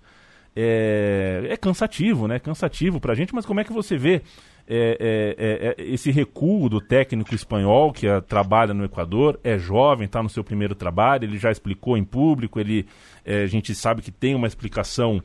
[0.54, 2.38] É, é cansativo, né?
[2.38, 4.22] Cansativo pra gente, mas como é que você vê
[4.68, 10.06] é, é, é, é esse recuo do técnico espanhol que trabalha no Equador, é jovem,
[10.06, 12.86] está no seu primeiro trabalho, ele já explicou em público, ele,
[13.26, 15.22] é, a gente sabe que tem uma explicação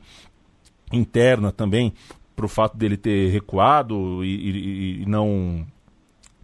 [0.91, 1.93] interna também
[2.37, 5.65] para o fato dele ter recuado e, e, e, não,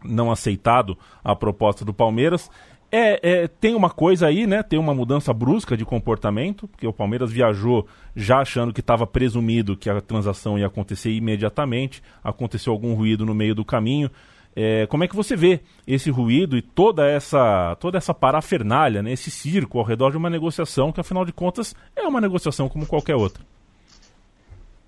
[0.04, 2.50] não aceitado a proposta do Palmeiras.
[2.92, 4.64] É, é, tem uma coisa aí, né?
[4.64, 9.78] Tem uma mudança brusca de comportamento, porque o Palmeiras viajou já achando que estava presumido
[9.78, 12.02] que a transação ia acontecer imediatamente.
[12.24, 14.10] Aconteceu algum ruído no meio do caminho.
[14.56, 19.12] É, como é que você vê esse ruído e toda essa toda essa parafernália, né,
[19.12, 22.86] esse circo ao redor de uma negociação que, afinal de contas, é uma negociação como
[22.86, 23.44] qualquer outra?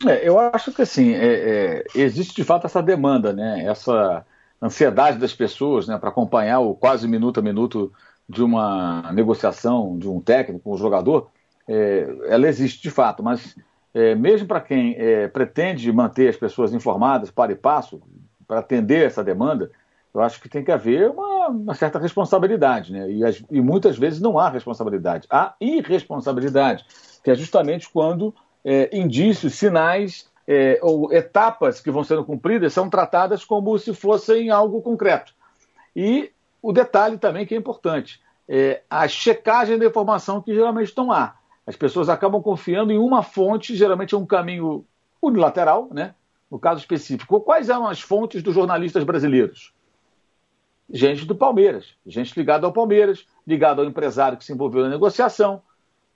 [0.06, 3.66] É, eu acho que assim, é, é, existe de fato essa demanda, né?
[3.66, 4.26] Essa
[4.62, 7.92] ansiedade das pessoas né, para acompanhar o quase minuto a minuto
[8.28, 11.30] de uma negociação de um técnico com um jogador,
[11.68, 13.56] é, ela existe de fato, mas
[13.94, 18.02] é, mesmo para quem é, pretende manter as pessoas informadas para e passo,
[18.48, 19.72] para atender essa demanda,
[20.14, 23.12] eu acho que tem que haver uma, uma certa responsabilidade, né?
[23.12, 26.86] E, as, e, muitas vezes não há responsabilidade, há irresponsabilidade,
[27.24, 28.34] que é justamente quando
[28.66, 34.50] é, indícios, sinais é, ou etapas que vão sendo cumpridas são tratadas como se fossem
[34.50, 35.34] algo concreto.
[35.96, 41.08] E o detalhe também que é importante, é a checagem da informação que geralmente estão
[41.08, 41.38] lá.
[41.66, 44.86] As pessoas acabam confiando em uma fonte, geralmente é um caminho
[45.22, 46.16] unilateral, né?
[46.50, 47.42] no caso específico.
[47.42, 49.74] Quais eram as fontes dos jornalistas brasileiros?
[50.90, 55.62] Gente do Palmeiras, gente ligada ao Palmeiras, ligada ao empresário que se envolveu na negociação.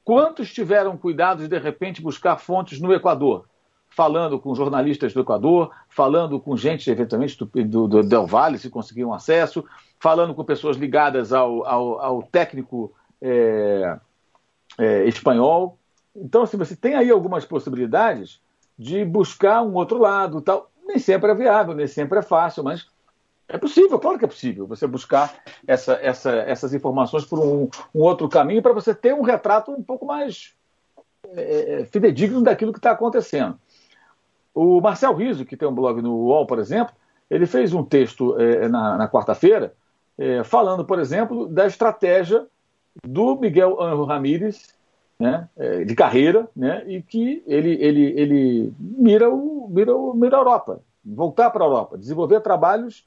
[0.10, 3.45] Quantos tiveram cuidado de, de repente, buscar fontes no Equador?
[3.91, 9.13] falando com jornalistas do Equador, falando com gente, eventualmente, do, do, Del Valle, se conseguiam
[9.13, 9.63] acesso,
[10.00, 12.91] falando com pessoas ligadas ao, ao, ao técnico
[13.22, 14.00] é,
[14.80, 15.78] é, espanhol.
[16.15, 18.41] Então, assim, você tem aí algumas possibilidades
[18.78, 20.41] de buscar um outro lado.
[20.41, 20.72] tal.
[20.88, 22.88] Nem sempre é viável, nem sempre é fácil, mas
[23.50, 25.34] é possível, claro que é possível você buscar
[25.68, 29.82] essa, essa, essas informações por um, um outro caminho para você ter um retrato um
[29.82, 30.54] pouco mais
[31.36, 33.60] é, é fidedigno daquilo que está acontecendo.
[34.54, 36.94] O Marcel Riso, que tem um blog no UOL, por exemplo,
[37.30, 39.74] ele fez um texto é, na, na quarta-feira
[40.18, 42.46] é, falando, por exemplo, da estratégia
[43.04, 44.76] do Miguel Anjo Ramírez,
[45.20, 50.38] né, é, de carreira, né, e que ele, ele, ele mira, o, mira, o, mira
[50.38, 53.06] a Europa, voltar para a Europa, desenvolver trabalhos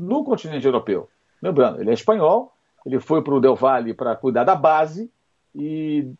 [0.00, 1.08] no continente europeu.
[1.42, 2.52] Lembrando, ele é espanhol,
[2.84, 5.10] ele foi para o Del Valle para cuidar da base
[5.54, 6.10] e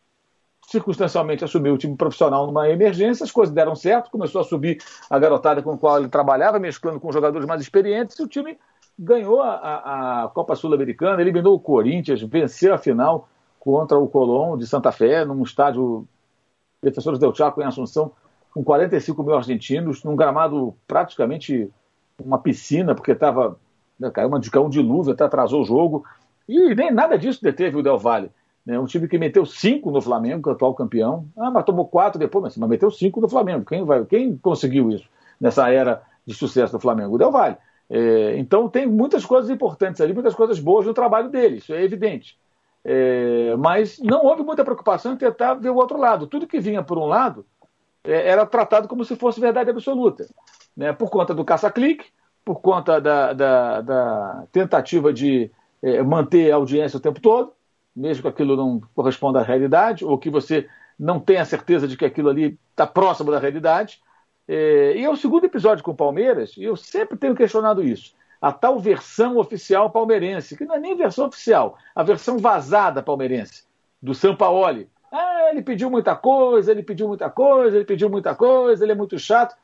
[0.66, 5.18] circunstancialmente assumiu o time profissional numa emergência, as coisas deram certo, começou a subir a
[5.18, 8.58] garotada com a qual ele trabalhava, mesclando com jogadores mais experientes, e o time
[8.98, 14.66] ganhou a, a, Copa Sul-Americana, eliminou o Corinthians, venceu a final contra o Colón de
[14.66, 16.06] Santa Fé, num estádio
[16.82, 18.12] Defensores del Chaco em Assunção,
[18.52, 21.70] com 45 mil argentinos, num gramado praticamente
[22.22, 23.58] uma piscina, porque estava
[23.98, 26.04] né, caiu, uma, caiu um dilúvio, até atrasou o jogo,
[26.48, 28.30] e nem nada disso deteve o Del Valle.
[28.64, 28.78] Né?
[28.78, 31.26] Um time que meteu cinco no Flamengo, atual campeão.
[31.36, 33.64] Ah, mas tomou quatro depois, mas, mas meteu cinco no Flamengo.
[33.64, 35.08] Quem, vai, quem conseguiu isso
[35.40, 37.14] nessa era de sucesso do Flamengo?
[37.14, 37.56] O Del Valle.
[37.90, 41.82] É, então tem muitas coisas importantes ali, muitas coisas boas no trabalho dele, isso é
[41.82, 42.38] evidente.
[42.82, 46.26] É, mas não houve muita preocupação em tentar ver o outro lado.
[46.26, 47.46] Tudo que vinha por um lado
[48.02, 50.26] é, era tratado como se fosse verdade absoluta.
[50.76, 50.92] Né?
[50.92, 52.06] Por conta do caça-clique,
[52.44, 55.50] por conta da, da, da tentativa de
[55.82, 57.52] é, manter a audiência o tempo todo,
[57.94, 62.04] mesmo que aquilo não corresponda à realidade, ou que você não tenha certeza de que
[62.04, 64.00] aquilo ali está próximo da realidade.
[64.46, 68.14] É, e é o segundo episódio com o Palmeiras, e eu sempre tenho questionado isso.
[68.40, 73.64] A tal versão oficial palmeirense, que não é nem versão oficial, a versão vazada palmeirense,
[74.02, 74.88] do Sampaoli.
[75.10, 78.96] Ah, ele pediu muita coisa, ele pediu muita coisa, ele pediu muita coisa, ele é
[78.96, 79.56] muito chato.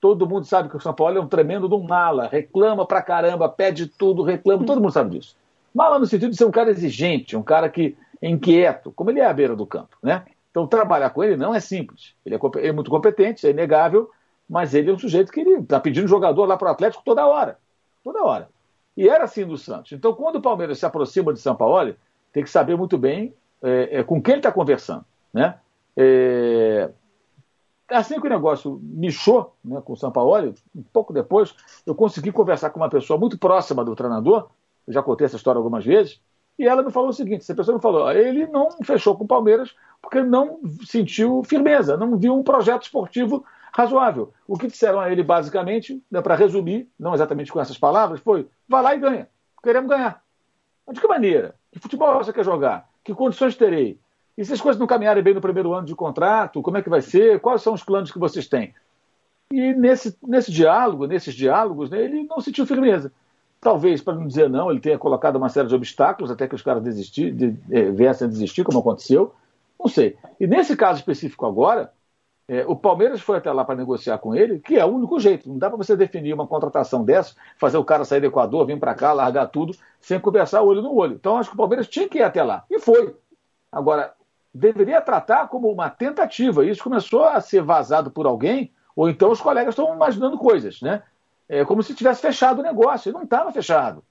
[0.00, 3.02] Todo mundo sabe que o São Paulo é um tremendo de um mala, reclama pra
[3.02, 5.36] caramba, pede tudo, reclama, todo mundo sabe disso.
[5.74, 9.20] Mala no sentido de ser um cara exigente, um cara que é inquieto, como ele
[9.20, 10.24] é à beira do campo, né?
[10.50, 12.14] Então trabalhar com ele não é simples.
[12.24, 14.10] Ele é, ele é muito competente, é inegável,
[14.48, 17.58] mas ele é um sujeito que está pedindo jogador lá para o Atlético toda hora,
[18.02, 18.48] toda hora.
[18.96, 19.92] E era assim do Santos.
[19.92, 21.94] Então quando o Palmeiras se aproxima de São Paulo,
[22.32, 25.56] tem que saber muito bem é, é, com quem ele está conversando, né?
[25.96, 26.90] É,
[27.90, 32.32] assim que o negócio michou né, com o São Paulo, um pouco depois, eu consegui
[32.32, 34.48] conversar com uma pessoa muito próxima do treinador,
[34.86, 36.20] eu já contei essa história algumas vezes,
[36.58, 39.28] e ela me falou o seguinte: essa pessoa me falou, ele não fechou com o
[39.28, 44.32] Palmeiras porque não sentiu firmeza, não viu um projeto esportivo razoável.
[44.46, 48.46] O que disseram a ele, basicamente, né, para resumir, não exatamente com essas palavras, foi:
[48.68, 49.28] vá lá e ganha.
[49.62, 50.22] Queremos ganhar.
[50.86, 51.54] Mas de que maneira?
[51.72, 52.88] Que futebol você quer jogar?
[53.02, 53.98] Que condições terei?
[54.36, 56.88] E se as coisas não caminharem bem no primeiro ano de contrato, como é que
[56.88, 57.40] vai ser?
[57.40, 58.74] Quais são os planos que vocês têm?
[59.52, 63.12] E nesse, nesse diálogo, nesses diálogos, né, ele não sentiu firmeza.
[63.60, 66.62] Talvez, para não dizer não, ele tenha colocado uma série de obstáculos até que os
[66.62, 69.34] caras desistir, de, é, viessem a desistir, como aconteceu.
[69.78, 70.16] Não sei.
[70.38, 71.92] E nesse caso específico agora,
[72.48, 75.48] é, o Palmeiras foi até lá para negociar com ele, que é o único jeito.
[75.48, 78.78] Não dá para você definir uma contratação dessa, fazer o cara sair do Equador, vir
[78.78, 81.14] para cá, largar tudo, sem conversar olho no olho.
[81.14, 82.64] Então acho que o Palmeiras tinha que ir até lá.
[82.70, 83.14] E foi.
[83.70, 84.14] Agora,
[84.52, 86.64] deveria tratar como uma tentativa.
[86.64, 91.02] Isso começou a ser vazado por alguém, ou então os colegas estão imaginando coisas, né?
[91.48, 93.08] É como se tivesse fechado o negócio.
[93.08, 94.04] Ele não estava fechado.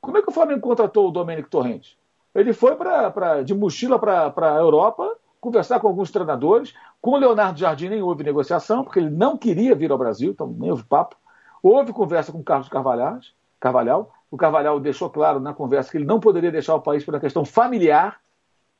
[0.00, 1.96] Como é que o Flamengo contratou o Domênico Torrente?
[2.34, 6.74] Ele foi pra, pra de mochila para a Europa conversar com alguns treinadores.
[7.00, 10.48] Com o Leonardo Jardim nem houve negociação, porque ele não queria vir ao Brasil, então
[10.58, 11.16] nem houve papo.
[11.62, 13.20] Houve conversa com o Carlos Carvalhal,
[13.60, 14.12] Carvalhal.
[14.30, 17.20] O Carvalhal deixou claro na conversa que ele não poderia deixar o país por uma
[17.20, 18.20] questão familiar,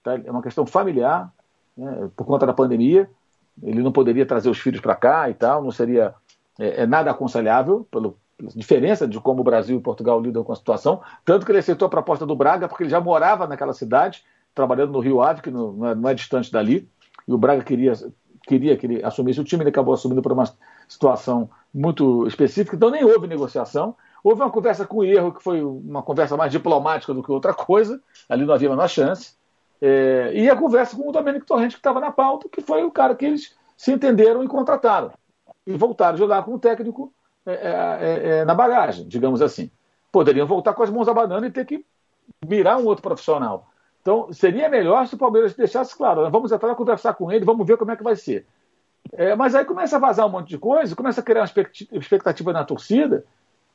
[0.05, 0.21] tá?
[0.25, 1.33] é uma questão familiar,
[1.77, 2.09] né?
[2.15, 3.11] por conta da pandemia.
[3.63, 6.15] Ele não poderia trazer os filhos para cá e tal, não seria
[6.59, 10.53] é, é nada aconselhável, pelo, pela diferença de como o Brasil e Portugal lidam com
[10.53, 11.01] a situação.
[11.25, 14.23] Tanto que ele aceitou a proposta do Braga, porque ele já morava naquela cidade,
[14.55, 16.89] trabalhando no Rio Ave, que não é, não é distante dali,
[17.27, 17.93] e o Braga queria,
[18.47, 20.45] queria que ele assumisse o time, ele acabou assumindo por uma
[20.89, 23.97] situação muito específica, então nem houve negociação.
[24.23, 27.53] Houve uma conversa com o Erro, que foi uma conversa mais diplomática do que outra
[27.53, 29.35] coisa, ali não havia a menor chance.
[29.87, 32.91] É, e a conversa com o Domênico Torrente, que estava na pauta, que foi o
[32.91, 35.13] cara que eles se entenderam e contrataram.
[35.67, 37.13] E voltaram a jogar com o técnico
[37.45, 39.71] é, é, é, é na bagagem, digamos assim.
[40.11, 41.85] Poderiam voltar com as mãos à banana e ter que
[42.47, 43.69] mirar um outro profissional.
[44.01, 47.77] Então, seria melhor se o Palmeiras deixasse claro, vamos entrar conversar com ele, vamos ver
[47.77, 48.47] como é que vai ser.
[49.13, 52.55] É, mas aí começa a vazar um monte de coisa, começa a criar uma expectativa
[52.55, 53.23] na torcida,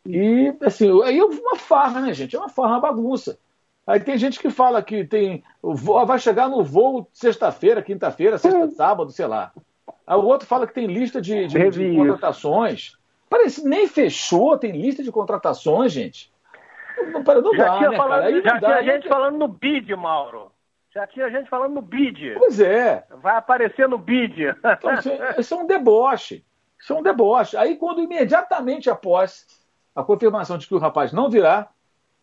[0.04, 2.36] e assim, aí é uma farra, né, gente?
[2.36, 3.38] É uma farra, uma bagunça.
[3.90, 8.70] Aí tem gente que fala que tem vai chegar no voo sexta-feira, quinta-feira, sexta, hum.
[8.70, 9.52] sábado, sei lá.
[10.06, 12.92] Aí o outro fala que tem lista de, de, de contratações.
[13.28, 16.32] Parece nem fechou, tem lista de contratações, gente.
[17.00, 20.52] Não, não, não já dá, tinha, né, falando, já tinha gente falando no BID, Mauro.
[20.94, 22.36] Já tinha gente falando no BID.
[22.38, 23.04] Pois é.
[23.24, 24.50] Vai aparecer no BID.
[24.50, 24.94] Então,
[25.40, 26.46] isso é um deboche.
[26.80, 27.58] Isso é um deboche.
[27.58, 29.48] Aí, quando imediatamente após
[29.96, 31.70] a confirmação de que o rapaz não virá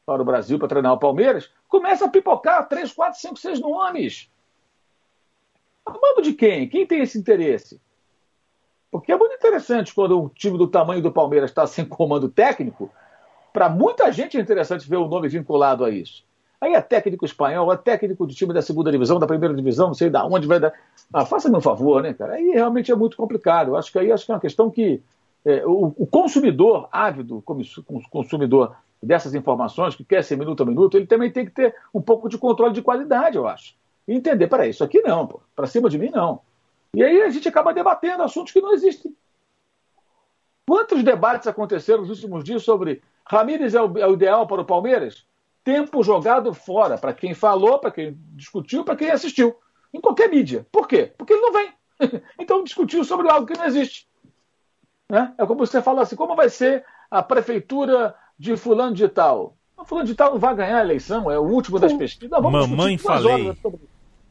[0.06, 4.30] para o Brasil para treinar o Palmeiras, começa a pipocar 3, 4, 5, 6 nomes.
[5.84, 6.68] A mando de quem?
[6.68, 7.80] Quem tem esse interesse?
[8.90, 12.90] Porque é muito interessante quando um time do tamanho do Palmeiras está sem comando técnico,
[13.52, 16.24] para muita gente é interessante ver o nome vinculado a isso.
[16.60, 19.94] Aí é técnico espanhol, é técnico de time da segunda divisão, da primeira divisão, não
[19.94, 20.72] sei da onde vai dar.
[21.12, 22.34] Ah, faça-me um favor, né, cara?
[22.34, 23.68] Aí realmente é muito complicado.
[23.68, 25.02] Eu acho que aí acho que é uma questão que
[25.44, 27.42] é, o, o, consumidor ávido,
[28.10, 32.00] consumidor dessas informações, que quer ser minuto a minuto, ele também tem que ter um
[32.00, 33.74] pouco de controle de qualidade, eu acho.
[34.06, 35.40] E entender, peraí, isso aqui não, pô.
[35.54, 36.40] Pra cima de mim, não.
[36.94, 39.14] E aí a gente acaba debatendo assuntos que não existem.
[40.66, 44.64] Quantos debates aconteceram nos últimos dias sobre Ramírez é o, é o ideal para o
[44.64, 45.26] Palmeiras?
[45.62, 49.56] Tempo jogado fora, para quem falou, para quem discutiu, para quem assistiu.
[49.92, 50.66] Em qualquer mídia.
[50.70, 51.12] Por quê?
[51.16, 51.72] Porque ele não vem.
[52.38, 54.08] então discutiu sobre algo que não existe.
[55.08, 55.34] Né?
[55.38, 59.56] É como você fala assim, como vai ser a prefeitura de fulano de tal?
[59.84, 62.30] Fulano de tal não vai ganhar a eleição, é o último das pesquisas.
[62.30, 63.46] Não, Mamãe falei.
[63.46, 63.80] Horas sobre,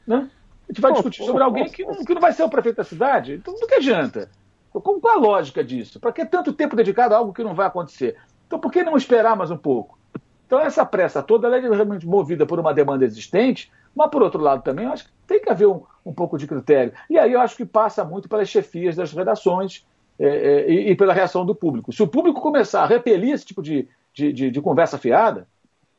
[0.05, 0.29] né?
[0.67, 2.83] A gente vai discutir sobre alguém que não, que não vai ser o prefeito da
[2.83, 3.35] cidade.
[3.35, 4.29] Então, do que adianta?
[4.71, 5.99] Qual a lógica disso?
[5.99, 8.17] Para que tanto tempo dedicado a algo que não vai acontecer?
[8.47, 9.97] Então, por que não esperar mais um pouco?
[10.45, 14.61] Então, essa pressa toda é realmente movida por uma demanda existente, mas, por outro lado,
[14.61, 16.93] também, eu acho que tem que haver um, um pouco de critério.
[17.09, 19.85] E aí eu acho que passa muito pelas chefias das redações
[20.19, 21.91] é, é, e, pela reação do público.
[21.91, 25.47] Se o público começar a repelir esse tipo de, de, de, de conversa fiada,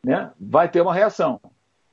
[0.02, 1.40] né, vai ter uma reação.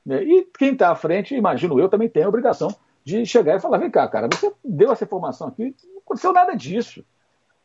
[0.04, 0.22] Né?
[0.22, 3.78] E quem está à frente, imagino eu, também tem a obrigação de chegar e falar:
[3.78, 7.04] vem cá, cara, você deu essa informação aqui, não aconteceu nada disso.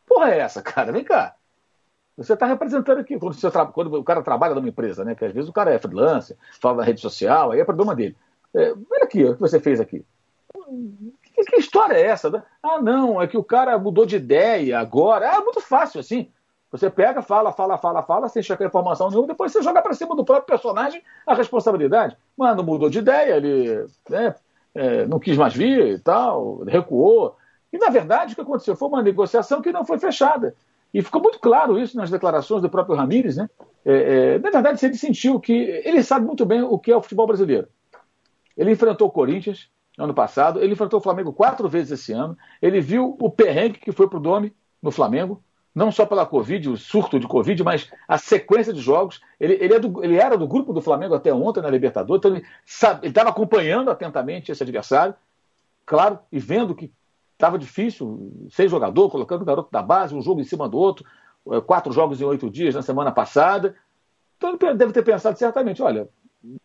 [0.06, 0.92] Porra, é essa, cara?
[0.92, 1.34] Vem cá.
[2.16, 5.14] Você está representando aqui, quando, quando, o cara trabalha numa empresa, né?
[5.14, 8.14] Que às vezes o cara é freelancer, fala na rede social, aí é problema dele.
[8.52, 10.04] É, olha aqui, o que você fez aqui.
[11.44, 12.30] Que, história é essa?
[12.30, 12.42] Né?
[12.62, 15.26] Ah, não, é que o cara mudou de ideia agora.
[15.26, 16.30] É muito fácil assim.
[16.70, 20.14] Você pega, fala, fala, fala, fala, sem checar informação nenhuma, depois você joga para cima
[20.14, 22.16] do próprio personagem a responsabilidade.
[22.36, 24.34] Mano, mudou de ideia, ele né,
[24.72, 27.36] é, não quis mais vir e tal, recuou.
[27.72, 30.54] E, na verdade, o que aconteceu foi uma negociação que não foi fechada.
[30.94, 33.36] E ficou muito claro isso nas declarações do próprio Ramírez.
[33.36, 33.48] Né?
[33.84, 37.02] É, é, na verdade, ele sentiu que ele sabe muito bem o que é o
[37.02, 37.68] futebol brasileiro.
[38.56, 39.68] Ele enfrentou o Corinthians
[40.00, 43.92] ano passado, ele enfrentou o Flamengo quatro vezes esse ano, ele viu o perrengue que
[43.92, 45.42] foi para o Dome no Flamengo,
[45.74, 49.20] não só pela Covid, o surto de Covid, mas a sequência de jogos.
[49.38, 52.36] Ele, ele, é do, ele era do grupo do Flamengo até ontem na Libertadores, então
[53.02, 55.14] ele estava acompanhando atentamente esse adversário,
[55.86, 56.92] claro, e vendo que
[57.34, 61.06] estava difícil, sem jogador, colocando o garoto da base, um jogo em cima do outro,
[61.50, 63.74] eh, quatro jogos em oito dias na semana passada.
[64.36, 66.08] Então ele deve ter pensado certamente, olha,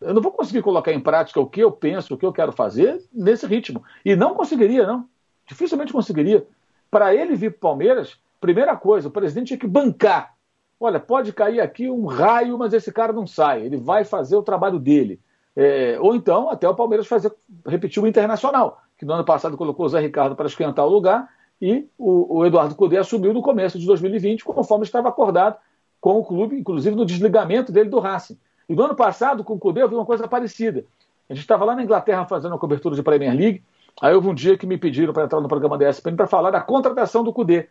[0.00, 2.52] eu não vou conseguir colocar em prática o que eu penso, o que eu quero
[2.52, 3.82] fazer nesse ritmo.
[4.04, 5.08] E não conseguiria, não.
[5.46, 6.46] Dificilmente conseguiria.
[6.90, 10.34] Para ele vir para o Palmeiras, Primeira coisa, o presidente tinha que bancar.
[10.78, 13.62] Olha, pode cair aqui um raio, mas esse cara não sai.
[13.62, 15.18] Ele vai fazer o trabalho dele.
[15.56, 17.32] É, ou então, até o Palmeiras fazer,
[17.66, 21.28] repetir o Internacional, que no ano passado colocou o Zé Ricardo para esquentar o lugar
[21.60, 25.56] e o, o Eduardo Cudê assumiu no começo de 2020, conforme estava acordado
[25.98, 28.38] com o clube, inclusive no desligamento dele do Racing.
[28.68, 30.84] E no ano passado, com o Cudê, eu vi uma coisa parecida.
[31.28, 33.62] A gente estava lá na Inglaterra fazendo a cobertura de Premier League,
[34.00, 36.50] aí houve um dia que me pediram para entrar no programa da ESPN para falar
[36.50, 37.68] da contratação do Cudê.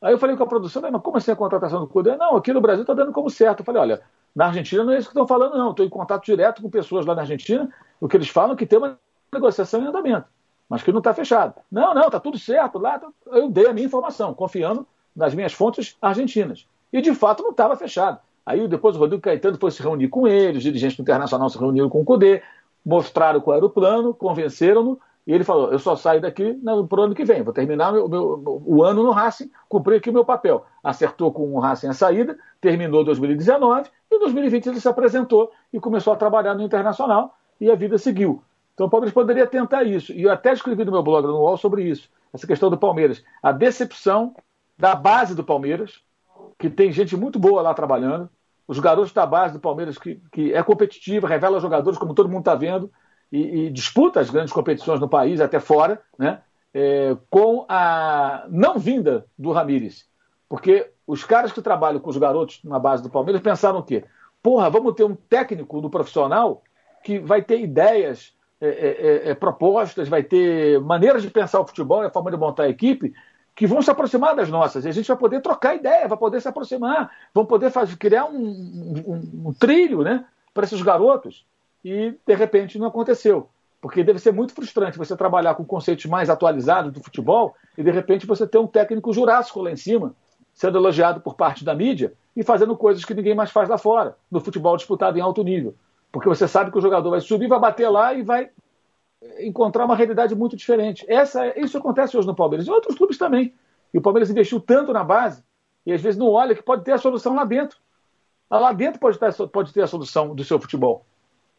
[0.00, 2.16] Aí eu falei com a produção, mas como assim a contratação do Cudê?
[2.16, 3.60] Não, aqui no Brasil está dando como certo.
[3.60, 4.02] Eu falei, olha,
[4.34, 5.70] na Argentina não é isso que estão falando, não.
[5.70, 7.68] Estou em contato direto com pessoas lá na Argentina.
[8.00, 8.96] O que eles falam é que tem uma
[9.32, 10.26] negociação em andamento,
[10.68, 11.54] mas que não está fechado.
[11.70, 13.00] Não, não, está tudo certo lá.
[13.26, 16.66] Eu dei a minha informação, confiando nas minhas fontes argentinas.
[16.92, 18.20] E de fato não estava fechado.
[18.48, 21.58] Aí depois o Rodrigo Caetano foi se reunir com eles, os dirigentes do Internacional se
[21.58, 22.42] reuniram com o Cudê,
[22.82, 27.02] mostraram qual era o plano, convenceram-no, e ele falou: eu só saio daqui para o
[27.02, 30.24] ano que vem, vou terminar meu, meu, o ano no Racing, cumprir aqui o meu
[30.24, 30.64] papel.
[30.82, 35.78] Acertou com o Racing a saída, terminou 2019, e em 2020 ele se apresentou e
[35.78, 38.42] começou a trabalhar no Internacional, e a vida seguiu.
[38.72, 40.10] Então o Palmeiras poderia tentar isso.
[40.14, 43.22] E eu até escrevi no meu blog no UOL sobre isso, essa questão do Palmeiras.
[43.42, 44.34] A decepção
[44.78, 46.00] da base do Palmeiras,
[46.58, 48.30] que tem gente muito boa lá trabalhando,
[48.68, 52.40] os garotos da base do Palmeiras, que, que é competitiva, revela jogadores, como todo mundo
[52.40, 52.92] está vendo,
[53.32, 56.42] e, e, disputa as grandes competições no país, até fora, né?
[56.72, 60.06] É, com a não vinda do Ramires.
[60.48, 64.04] Porque os caras que trabalham com os garotos na base do Palmeiras pensaram o quê?
[64.42, 66.62] Porra, vamos ter um técnico do profissional
[67.02, 71.66] que vai ter ideias, é, é, é, é propostas, vai ter maneiras de pensar o
[71.66, 73.14] futebol a forma de montar a equipe
[73.58, 74.84] que vão se aproximar das nossas.
[74.84, 78.26] E a gente vai poder trocar ideia, vai poder se aproximar, vão poder fazer, criar
[78.26, 81.44] um, um, um trilho né, para esses garotos.
[81.84, 83.48] E, de repente, não aconteceu.
[83.80, 87.90] Porque deve ser muito frustrante você trabalhar com conceitos mais atualizados do futebol e, de
[87.90, 90.14] repente, você ter um técnico jurássico lá em cima,
[90.54, 94.16] sendo elogiado por parte da mídia e fazendo coisas que ninguém mais faz lá fora,
[94.30, 95.74] no futebol disputado em alto nível.
[96.12, 98.50] Porque você sabe que o jogador vai subir, vai bater lá e vai
[99.40, 101.04] encontrar uma realidade muito diferente.
[101.08, 103.54] Essa, isso acontece hoje no Palmeiras e outros clubes também.
[103.92, 105.42] E o Palmeiras investiu tanto na base
[105.84, 107.78] e às vezes não olha que pode ter a solução lá dentro.
[108.50, 111.04] Lá dentro pode ter, pode ter a solução do seu futebol,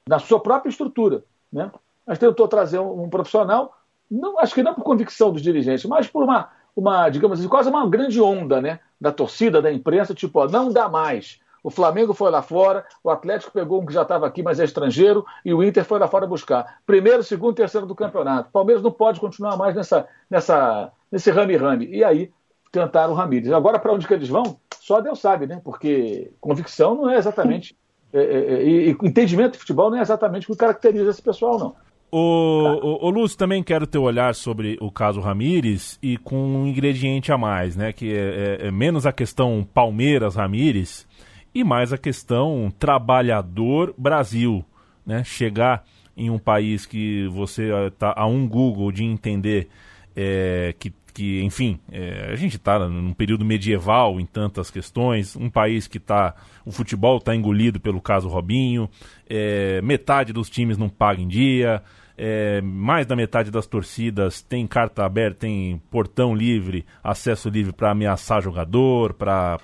[0.08, 1.24] na sua própria estrutura.
[1.52, 1.72] Né?
[2.06, 3.78] Mas tentou trazer um, um profissional,
[4.10, 7.70] não, acho que não por convicção dos dirigentes, mas por uma, uma, digamos assim, quase
[7.70, 8.80] uma grande onda né?
[9.00, 11.40] da torcida, da imprensa, tipo, ó, não dá mais.
[11.64, 14.64] O Flamengo foi lá fora, o Atlético pegou um que já estava aqui, mas é
[14.64, 16.80] estrangeiro, e o Inter foi lá fora buscar.
[16.86, 18.52] Primeiro, segundo, terceiro do campeonato.
[18.52, 21.88] Palmeiras não pode continuar mais nessa, nessa, nesse rame-rame.
[21.88, 22.32] E aí
[22.72, 23.52] tentaram o Ramírez.
[23.52, 24.58] Agora, para onde que eles vão?
[24.80, 25.62] Só Deus sabe, né?
[25.64, 27.76] Porque convicção não é exatamente.
[28.14, 31.60] É, é, é, e, entendimento de futebol não é exatamente o que caracteriza esse pessoal,
[31.60, 31.76] não.
[32.12, 36.66] O, o, o Lúcio, também quero ter olhar sobre o caso Ramires e com um
[36.66, 37.94] ingrediente a mais, né?
[37.94, 41.08] Que é, é, é menos a questão Palmeiras Ramires
[41.54, 44.64] e mais a questão trabalhador Brasil,
[45.06, 45.24] né?
[45.24, 45.84] Chegar
[46.16, 49.70] em um país que você está a um Google de entender
[50.16, 55.50] é, que, que, enfim, é, a gente está num período medieval em tantas questões, um
[55.50, 56.36] país que está,
[56.66, 58.90] o futebol está engolido pelo caso Robinho,
[59.30, 61.82] é, metade dos times não paga em dia,
[62.22, 67.92] é, mais da metade das torcidas tem carta aberta, tem portão livre, acesso livre para
[67.92, 69.58] ameaçar jogador, para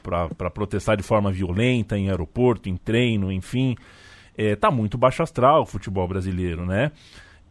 [0.53, 3.75] protestar de forma violenta em aeroporto, em treino, enfim.
[4.37, 6.93] É, tá muito baixo astral o futebol brasileiro, né?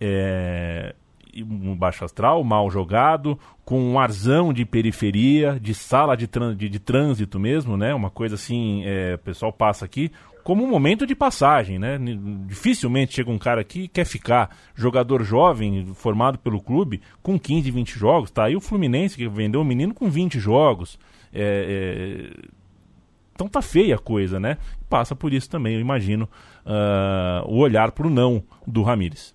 [0.00, 0.94] É,
[1.36, 6.26] um baixo astral, mal jogado, com um arzão de periferia, de sala de,
[6.56, 7.94] de, de trânsito mesmo, né?
[7.94, 10.10] Uma coisa assim, é, o pessoal passa aqui,
[10.44, 11.98] como um momento de passagem, né?
[12.46, 17.70] Dificilmente chega um cara aqui e quer ficar jogador jovem, formado pelo clube, com 15,
[17.70, 18.30] 20 jogos.
[18.30, 20.98] Tá aí o Fluminense que vendeu o menino com 20 jogos.
[21.32, 22.54] É, é...
[23.34, 24.58] Então tá feia a coisa, né?
[24.88, 26.28] Passa por isso também, eu imagino,
[26.64, 29.34] uh, o olhar pro não do Ramires.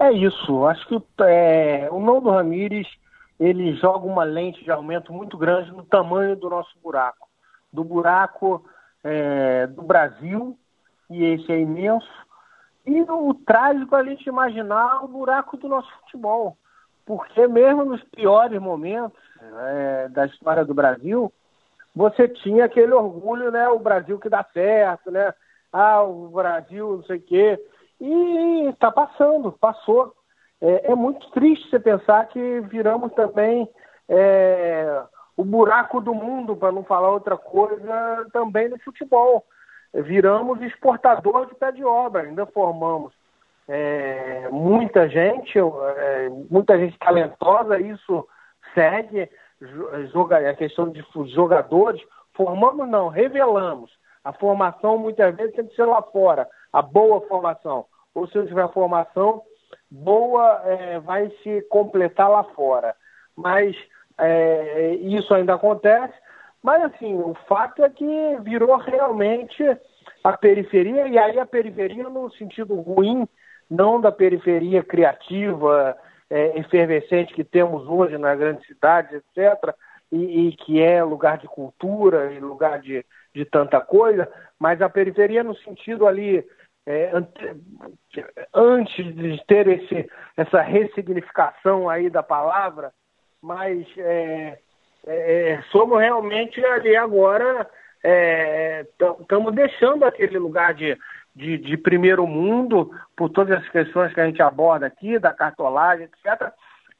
[0.00, 0.66] É isso.
[0.66, 2.88] Acho que é, o não do Ramires
[3.38, 7.28] ele joga uma lente de aumento muito grande no tamanho do nosso buraco.
[7.72, 8.64] Do buraco
[9.04, 10.58] é, do Brasil,
[11.10, 12.08] e esse é imenso.
[12.86, 16.56] E o trágico é a gente imaginar o buraco do nosso futebol.
[17.04, 21.32] Porque mesmo nos piores momentos é, da história do Brasil,
[21.94, 23.68] você tinha aquele orgulho, né?
[23.68, 25.32] O Brasil que dá certo, né?
[25.72, 27.64] Ah, o Brasil, não sei o quê.
[28.00, 30.14] E está passando, passou.
[30.60, 33.68] É, é, muito triste você pensar que viramos também
[34.08, 35.02] é,
[35.38, 39.46] o buraco do mundo, para não falar outra coisa, também no futebol.
[39.94, 43.14] Viramos exportador de pé de obra, ainda formamos
[43.68, 48.26] é, muita gente, é, muita gente talentosa, isso
[48.74, 49.30] segue
[50.48, 52.02] a questão de jogadores.
[52.34, 53.92] Formamos não, revelamos.
[54.24, 57.86] A formação muitas vezes tem que ser lá fora, a boa formação.
[58.12, 59.42] Ou se não tiver formação,
[59.88, 62.96] boa é, vai se completar lá fora.
[63.36, 63.76] Mas
[64.18, 66.14] é, isso ainda acontece,
[66.62, 69.64] mas assim, o fato é que virou realmente
[70.24, 73.26] a periferia, e aí a periferia no sentido ruim,
[73.70, 75.96] não da periferia criativa,
[76.30, 79.74] é, efervescente que temos hoje nas grandes cidades, etc.,
[80.10, 83.04] e, e, que é lugar de cultura e lugar de,
[83.34, 84.26] de tanta coisa,
[84.58, 86.42] mas a periferia no sentido ali
[86.86, 87.12] é,
[88.54, 92.90] antes de ter esse, essa ressignificação aí da palavra,
[93.42, 94.58] mas é,
[95.06, 97.68] é, é somos realmente ali agora
[99.20, 100.96] estamos é, deixando aquele lugar de,
[101.34, 106.06] de, de, primeiro mundo por todas as questões que a gente aborda aqui, da cartolagem,
[106.06, 106.52] etc.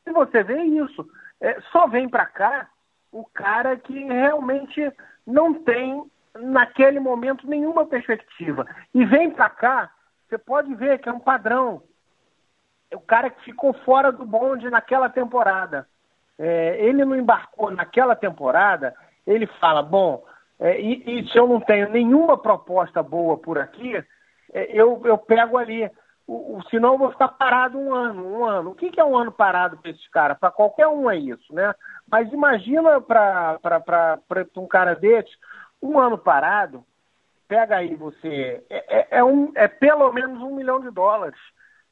[0.07, 1.09] E você vê isso.
[1.41, 2.69] É, só vem para cá
[3.13, 4.93] o cara que realmente
[5.27, 8.67] não tem naquele momento nenhuma perspectiva.
[8.95, 9.91] E vem para cá,
[10.29, 11.83] você pode ver que é um padrão.
[12.91, 15.87] É o cara que ficou fora do bonde naquela temporada.
[16.39, 18.95] É, ele não embarcou naquela temporada,
[19.27, 20.25] ele fala, bom,
[20.61, 23.97] é, e, e, se eu não tenho nenhuma proposta boa por aqui,
[24.53, 25.91] é, eu, eu pego ali.
[26.27, 28.71] O, o, senão eu vou ficar parado um ano, um ano.
[28.71, 30.39] O que, que é um ano parado para esses caras?
[30.39, 31.75] Para qualquer um é isso, né?
[32.11, 34.19] Mas imagina para
[34.57, 35.31] um cara desse,
[35.81, 36.85] um ano parado,
[37.47, 41.39] pega aí você, é, é, é, um, é pelo menos um milhão de dólares.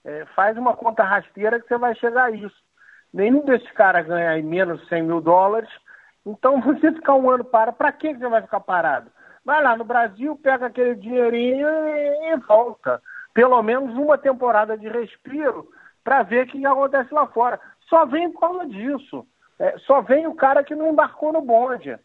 [0.04, 2.65] É, faz uma conta rasteira que você vai chegar a isso.
[3.16, 5.70] Nenhum desses caras ganha aí menos de 100 mil dólares.
[6.26, 9.10] Então, você ficar um ano para, para que você vai ficar parado?
[9.42, 13.00] Vai lá no Brasil, pega aquele dinheirinho e, e volta.
[13.32, 15.66] Pelo menos uma temporada de respiro
[16.04, 17.58] para ver o que acontece lá fora.
[17.88, 19.26] Só vem por causa disso.
[19.58, 21.98] É, só vem o cara que não embarcou no bonde.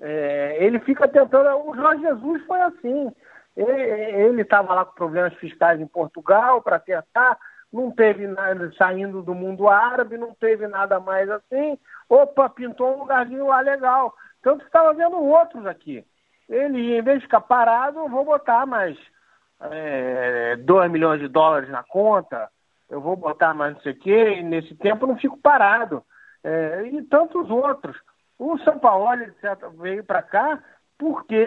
[0.00, 1.48] É, ele fica tentando.
[1.68, 3.12] O Jorge Jesus foi assim.
[3.56, 7.38] Ele estava lá com problemas fiscais em Portugal para tentar,
[7.76, 11.78] não teve nada saindo do mundo árabe, não teve nada mais assim.
[12.08, 14.14] Opa, pintou um lugarzinho lá legal.
[14.42, 16.04] Tanto que estava vendo outros aqui.
[16.48, 18.96] Ele, em vez de ficar parado, eu vou botar mais
[19.60, 22.48] é, 2 milhões de dólares na conta,
[22.88, 26.02] eu vou botar mais não sei o quê, e nesse tempo eu não fico parado.
[26.42, 27.96] É, e tantos outros.
[28.38, 30.62] O São Paulo, etc., veio para cá
[30.98, 31.46] porque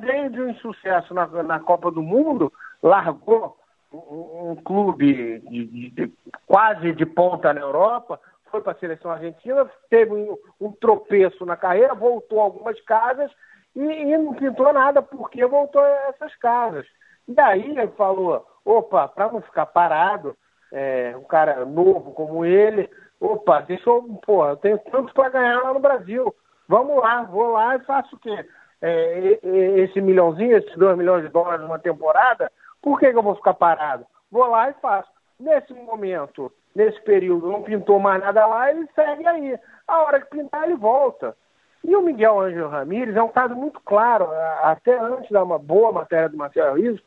[0.00, 2.52] veio de um insucesso na, na Copa do Mundo,
[2.82, 3.56] largou
[3.92, 6.12] um, clube de, de, de,
[6.46, 8.20] quase de ponta na Europa,
[8.50, 13.30] foi para a seleção argentina, teve um, um, tropeço na carreira, voltou algumas casas
[13.74, 16.86] e, e não pintou nada porque voltou essas casas.
[17.28, 20.36] E daí ele falou, opa, para não ficar parado,
[20.72, 22.88] é, um cara novo como ele,
[23.20, 26.34] opa, deixa eu, pô, eu tenho tanto para ganhar lá no Brasil.
[26.68, 28.46] Vamos lá, vou lá e faço o quê?
[28.82, 29.38] É,
[29.82, 32.50] esse milhãozinho, esses dois milhões de dólares numa temporada,
[32.82, 34.06] por que, que eu vou ficar parado?
[34.30, 35.10] Vou lá e faço.
[35.38, 39.58] Nesse momento, nesse período, não pintou mais nada lá, ele segue aí.
[39.88, 41.36] A hora que pintar, ele volta.
[41.82, 44.28] E o Miguel Ângelo Ramírez é um caso muito claro,
[44.62, 47.02] até antes da uma boa matéria do Marcelo Rizzo,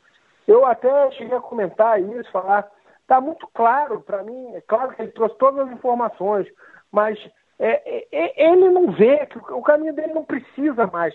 [0.48, 2.68] eu até cheguei a comentar isso, falar
[3.04, 6.48] Está muito claro para mim, é claro que ele trouxe todas as informações,
[6.90, 7.18] mas
[7.58, 11.14] é, é, é, ele não vê que o caminho dele não precisa mais.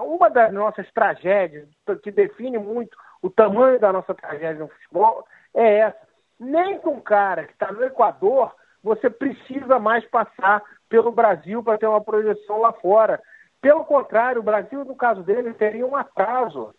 [0.00, 1.68] Uma das nossas tragédias,
[2.02, 6.08] que define muito o tamanho da nossa tragédia no futebol, é essa.
[6.38, 11.86] Nem com cara que está no Equador, você precisa mais passar pelo Brasil para ter
[11.86, 13.20] uma projeção lá fora.
[13.60, 16.72] Pelo contrário, o Brasil, no caso dele, teria um atraso.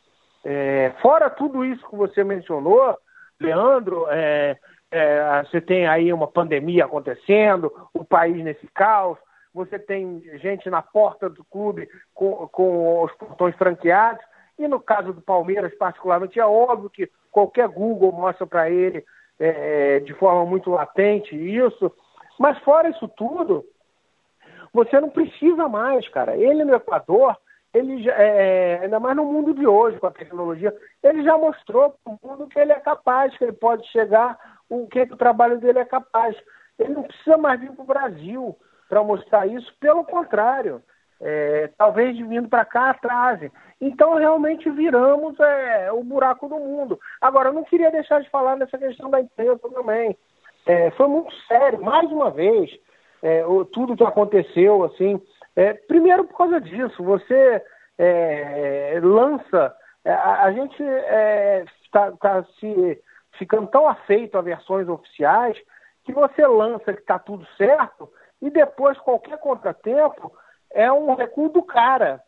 [0.45, 2.97] É, fora tudo isso que você mencionou,
[3.39, 4.57] Leandro, é,
[4.91, 9.17] é, você tem aí uma pandemia acontecendo, o país nesse caos,
[9.53, 14.23] você tem gente na porta do clube com, com os portões franqueados,
[14.60, 19.05] e no caso do Palmeiras, particularmente, é óbvio que qualquer Google mostra para ele
[19.39, 21.91] é, de forma muito latente isso,
[22.38, 23.66] mas fora isso tudo,
[24.74, 26.36] você não precisa mais, cara.
[26.36, 27.38] Ele no Equador,
[27.74, 31.38] ele já, é, é, ainda mais no mundo de hoje, com a tecnologia, ele já
[31.38, 34.38] mostrou para o mundo que ele é capaz, que ele pode chegar,
[34.70, 36.36] o que, que o trabalho dele é capaz.
[36.78, 38.57] Ele não precisa mais vir para o Brasil
[38.89, 40.84] para mostrar isso, pelo contrário,
[41.22, 43.51] é, talvez vindo para cá atrase.
[43.80, 46.99] Então, realmente viramos é, o buraco do mundo.
[47.22, 50.17] Agora, eu não queria deixar de falar nessa questão da imprensa também.
[50.65, 52.70] É, foi muito sério, mais uma vez,
[53.22, 55.22] é, o, tudo que aconteceu, assim,
[55.55, 57.63] é, primeiro por causa disso, você
[57.97, 60.82] é, lança, a, a gente
[61.84, 63.01] está tá se
[63.38, 65.57] ficando tão afeito a versões oficiais
[66.03, 68.09] que você lança que está tudo certo
[68.41, 70.32] e depois qualquer contratempo
[70.72, 72.22] é um recuo do cara.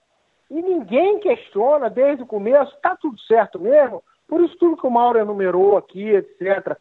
[0.49, 4.91] E ninguém questiona desde o começo, está tudo certo mesmo, por isso tudo que o
[4.91, 6.77] Mauro enumerou aqui, etc.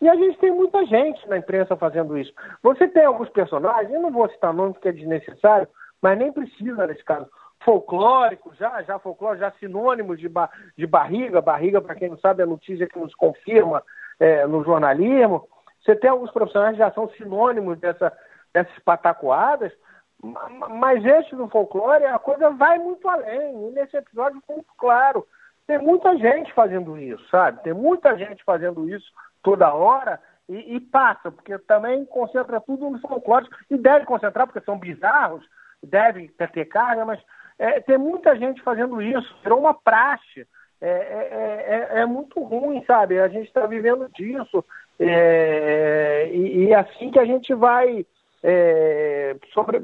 [0.00, 2.32] E a gente tem muita gente na imprensa fazendo isso.
[2.62, 5.66] Você tem alguns personagens, eu não vou citar nomes porque é desnecessário,
[6.02, 7.26] mas nem precisa nesse caso.
[7.64, 12.42] Folclórico, já, já folclórico, já sinônimos de, ba, de barriga, barriga, para quem não sabe,
[12.42, 13.82] é a notícia que nos confirma
[14.20, 15.48] é, no jornalismo.
[15.82, 18.12] Você tem alguns profissionais que já são sinônimos dessa,
[18.52, 19.72] dessas patacoadas,
[20.22, 23.68] Mas esse do folclore, a coisa vai muito além.
[23.68, 25.26] E nesse episódio foi muito claro.
[25.66, 27.62] Tem muita gente fazendo isso, sabe?
[27.62, 29.06] Tem muita gente fazendo isso
[29.42, 33.48] toda hora e, e passa, porque também concentra tudo no folclore.
[33.70, 35.44] E deve concentrar, porque são bizarros,
[35.82, 37.20] deve ter carga, mas
[37.58, 39.36] é, tem muita gente fazendo isso.
[39.42, 40.46] Virou uma praxe.
[40.80, 43.18] É, é, é, é muito ruim, sabe?
[43.18, 44.64] A gente está vivendo disso.
[44.98, 48.04] É, e, e assim que a gente vai
[48.46, 49.34] é,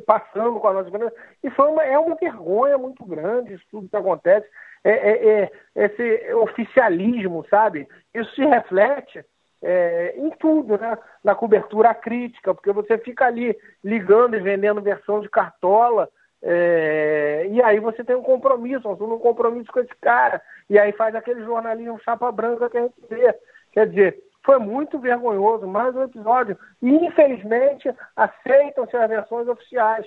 [0.05, 1.15] passando com a nossa grande.
[1.43, 4.47] E foi uma, é uma vergonha muito grande isso tudo que acontece.
[4.85, 5.51] É, é, é
[5.87, 7.89] esse oficialismo, sabe?
[8.15, 9.25] Isso se reflete
[9.63, 10.99] é, em tudo, né?
[11.25, 16.11] Na cobertura crítica, porque você fica ali ligando e vendendo versão de cartola.
[16.43, 21.15] É, e aí você tem um compromisso, um compromisso com esse cara, e aí faz
[21.15, 23.35] aquele jornalismo chapa branca que a gente vê.
[23.73, 26.59] Quer dizer, foi muito vergonhoso, mais um episódio.
[26.83, 30.07] E, infelizmente, aceitam-se as versões oficiais.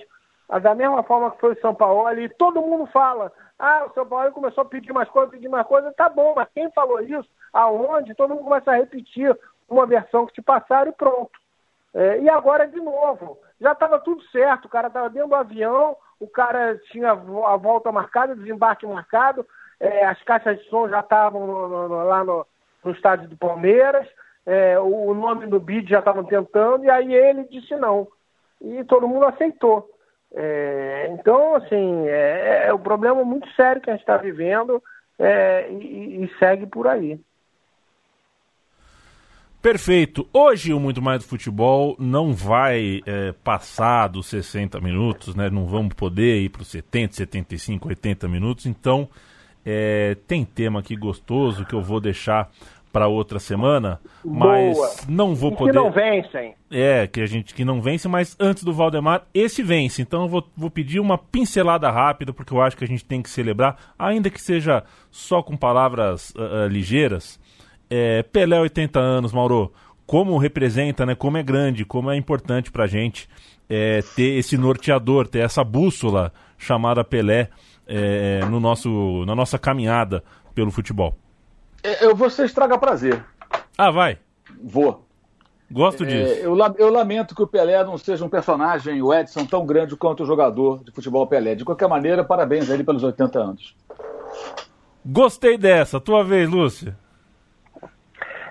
[0.62, 4.06] Da mesma forma que foi o São Paulo, e todo mundo fala, ah, o São
[4.06, 7.28] Paulo começou a pedir mais coisas, pedir mais coisas, tá bom, mas quem falou isso?
[7.52, 8.14] Aonde?
[8.14, 9.34] Todo mundo começa a repetir
[9.68, 11.32] uma versão que te passaram e pronto.
[11.94, 15.96] É, e agora de novo, já estava tudo certo, o cara estava dentro do avião,
[16.18, 19.46] o cara tinha a volta marcada, desembarque marcado,
[19.78, 21.46] é, as caixas de som já estavam
[22.06, 22.46] lá no,
[22.84, 24.08] no estádio do Palmeiras,
[24.46, 28.08] é, o nome do bid já estavam tentando, e aí ele disse não.
[28.60, 29.90] E todo mundo aceitou.
[30.34, 34.82] É, então, assim, é, é um problema muito sério que a gente está vivendo
[35.18, 37.20] é, e, e, segue por aí.
[39.62, 40.28] Perfeito.
[40.32, 45.48] Hoje o Muito Mais do Futebol não vai é, passar dos 60 minutos, né?
[45.48, 48.66] Não vamos poder ir para os 70, 75, 80 minutos.
[48.66, 49.08] Então,
[49.64, 52.50] é, tem tema aqui gostoso que eu vou deixar
[52.94, 54.90] para outra semana, mas Boa.
[55.08, 55.72] não vou poder.
[55.72, 56.54] Que não vencem.
[56.70, 60.00] É, que a gente que não vence, mas antes do Valdemar, esse vence.
[60.00, 63.20] Então eu vou, vou pedir uma pincelada rápida, porque eu acho que a gente tem
[63.20, 67.40] que celebrar, ainda que seja só com palavras uh, uh, ligeiras.
[67.90, 69.72] É, Pelé, 80 anos, Mauro.
[70.06, 71.16] Como representa, né?
[71.16, 73.28] Como é grande, como é importante pra gente
[73.68, 77.48] é, ter esse norteador, ter essa bússola chamada Pelé
[77.88, 80.22] é, no nosso, na nossa caminhada
[80.54, 81.18] pelo futebol.
[81.84, 83.22] É, eu vou ser estraga prazer.
[83.76, 84.18] Ah, vai.
[84.62, 85.06] Vou.
[85.70, 86.34] Gosto é, disso.
[86.40, 90.22] Eu, eu, lamento que o Pelé não seja um personagem, o Edson, tão grande quanto
[90.22, 91.54] o jogador de futebol Pelé.
[91.54, 93.76] De qualquer maneira, parabéns a ele pelos 80 anos.
[95.04, 96.00] Gostei dessa.
[96.00, 96.96] Tua vez, Lúcia.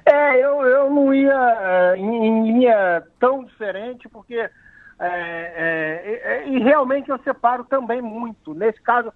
[0.06, 4.52] É, eu, eu não ia é, em, em linha tão diferente, porque é,
[5.00, 8.54] é, é, e realmente eu separo também muito.
[8.54, 9.12] Nesse caso,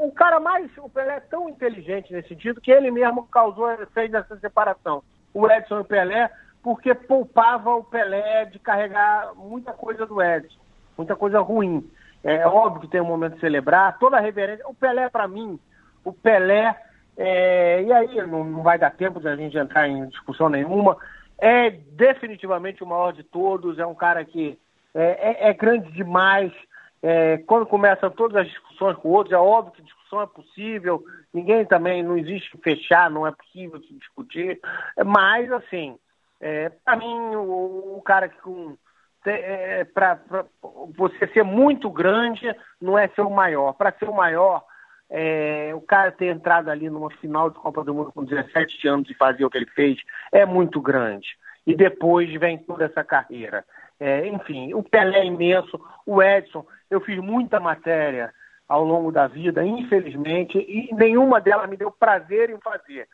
[0.00, 4.12] o cara mais, o Pelé é tão inteligente nesse sentido que ele mesmo causou, fez
[4.12, 5.02] essa separação.
[5.32, 6.30] O Edson e o Pelé,
[6.62, 10.58] porque poupava o Pelé de carregar muita coisa do Edson,
[10.96, 11.88] muita coisa ruim.
[12.24, 14.66] É óbvio que tem um momento de celebrar, toda a reverência.
[14.66, 15.58] O Pelé, para mim,
[16.04, 16.76] o Pelé,
[17.16, 20.96] é, e aí não, não vai dar tempo de a gente entrar em discussão nenhuma,
[21.38, 24.58] é definitivamente o maior de todos, é um cara que
[24.94, 26.52] é, é, é grande demais,
[27.08, 31.64] é, quando começam todas as discussões com outros, é óbvio que discussão é possível, ninguém
[31.64, 34.58] também, não existe fechar, não é possível se discutir,
[35.04, 35.96] mas, assim,
[36.40, 38.76] é, para mim, o, o, cara que com.
[39.24, 40.20] É, para
[40.96, 43.72] você ser muito grande não é ser o maior.
[43.74, 44.64] Para ser o maior,
[45.08, 49.08] é, o cara ter entrado ali numa final de Copa do Mundo com 17 anos
[49.08, 49.96] e fazer o que ele fez
[50.32, 51.28] é muito grande.
[51.64, 53.64] E depois vem toda essa carreira.
[53.98, 58.32] É, enfim, o Pelé é imenso, o Edson, eu fiz muita matéria
[58.68, 63.08] ao longo da vida, infelizmente, e nenhuma delas me deu prazer em fazer.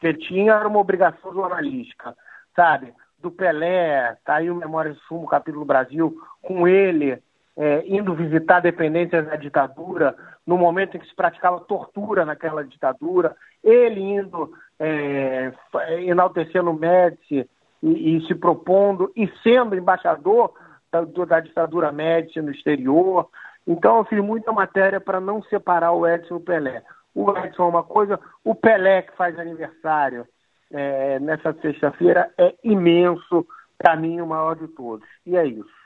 [0.00, 2.16] Que tinha era uma obrigação jornalística,
[2.56, 2.92] sabe?
[3.18, 7.22] Do Pelé, tá aí o Memória de Sumo, capítulo Brasil, com ele
[7.56, 10.16] é, indo visitar dependências da ditadura,
[10.46, 15.52] no momento em que se praticava tortura naquela ditadura, ele indo é,
[16.00, 17.48] enaltecendo o Médici
[17.82, 20.52] e, e, se propondo e sendo embaixador
[20.92, 23.28] da, da ditadura Médici no exterior.
[23.66, 26.82] Então eu fiz muita matéria para não separar o Edson e o Pelé.
[27.14, 30.26] O Edson é uma coisa, o Pelé que faz aniversário
[30.70, 33.46] é, nessa sexta-feira é imenso,
[33.78, 35.06] para mim o maior de todos.
[35.26, 35.82] E é isso.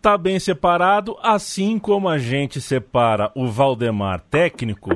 [0.00, 4.90] Tá bem separado, assim como a gente separa o Valdemar técnico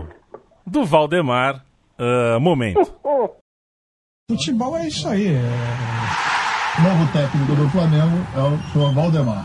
[0.64, 1.64] do Valdemar
[1.98, 2.80] uh, momento.
[4.30, 5.28] Futebol é isso aí.
[5.28, 6.19] É...
[6.82, 9.44] Novo técnico do Flamengo é o senhor Valdemar.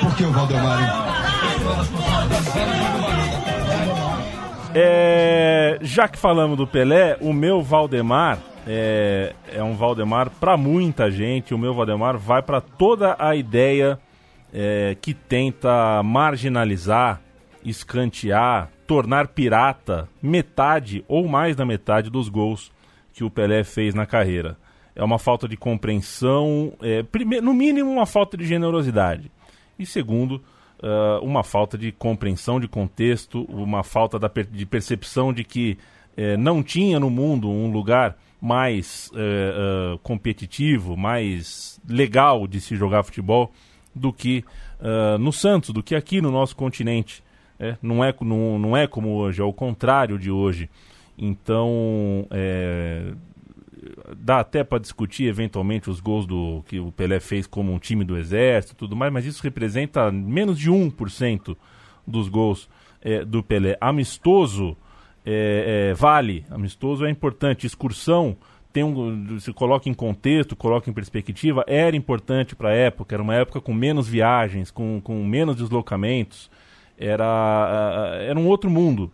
[0.00, 1.06] Por que o Valdemar?
[4.74, 11.10] É, já que falamos do Pelé, o meu Valdemar é, é um Valdemar para muita
[11.10, 11.54] gente.
[11.54, 13.98] O meu Valdemar vai para toda a ideia
[14.52, 17.20] é, que tenta marginalizar,
[17.68, 22.72] escantear, tornar pirata metade ou mais da metade dos gols
[23.12, 24.56] que o Pelé fez na carreira.
[24.94, 29.30] É uma falta de compreensão, é, primeiro, no mínimo, uma falta de generosidade.
[29.78, 30.42] E segundo,
[30.82, 35.78] uh, uma falta de compreensão de contexto, uma falta da, de percepção de que
[36.16, 43.02] uh, não tinha no mundo um lugar mais uh, competitivo, mais legal de se jogar
[43.02, 43.52] futebol
[43.94, 44.44] do que
[45.18, 47.24] no Santos, do que aqui no nosso continente.
[47.58, 50.68] É, não, é, não, não é como hoje, é o contrário de hoje.
[51.18, 53.12] Então, é,
[54.16, 58.04] dá até para discutir eventualmente os gols do que o Pelé fez como um time
[58.04, 61.56] do Exército tudo mais, mas isso representa menos de 1%
[62.06, 62.68] dos gols
[63.00, 63.76] é, do Pelé.
[63.80, 64.76] Amistoso
[65.24, 67.66] é, é, vale, amistoso é importante.
[67.66, 68.36] Excursão
[68.72, 73.22] tem um, se coloca em contexto, coloca em perspectiva, era importante para a época, era
[73.22, 76.50] uma época com menos viagens, com, com menos deslocamentos,
[76.98, 79.10] era, era um outro mundo.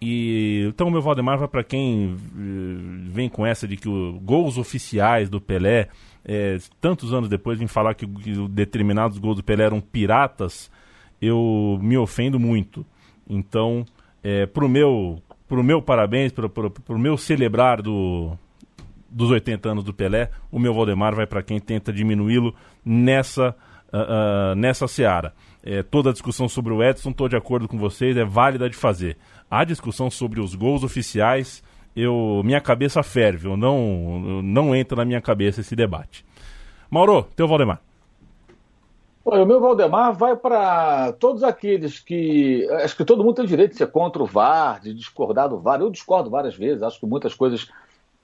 [0.00, 4.18] E então o meu Valdemar vai para quem uh, vem com essa de que os
[4.22, 5.88] gols oficiais do Pelé,
[6.24, 10.70] é, tantos anos depois, vem falar que, que, determinados gols do Pelé eram piratas,
[11.20, 12.84] eu me ofendo muito.
[13.28, 13.84] Então,
[14.22, 18.38] é, pro meu pro meu parabéns, pro, pro, pro meu celebrar do,
[19.10, 22.54] dos 80 anos do Pelé, o meu Valdemar vai para quem tenta diminuí-lo
[22.84, 23.54] nessa,
[23.92, 25.34] uh, uh, nessa seara.
[25.62, 28.76] É, toda a discussão sobre o Edson, estou de acordo com vocês, é válida de
[28.76, 29.16] fazer
[29.50, 31.62] a discussão sobre os gols oficiais,
[31.94, 36.24] eu minha cabeça ferve, eu não, não entra na minha cabeça esse debate.
[36.90, 37.80] Mauro, teu Valdemar.
[39.24, 42.66] o meu Valdemar vai para todos aqueles que.
[42.82, 45.80] Acho que todo mundo tem direito de ser contra o VAR, de discordar do VAR.
[45.80, 47.70] Eu discordo várias vezes, acho que muitas coisas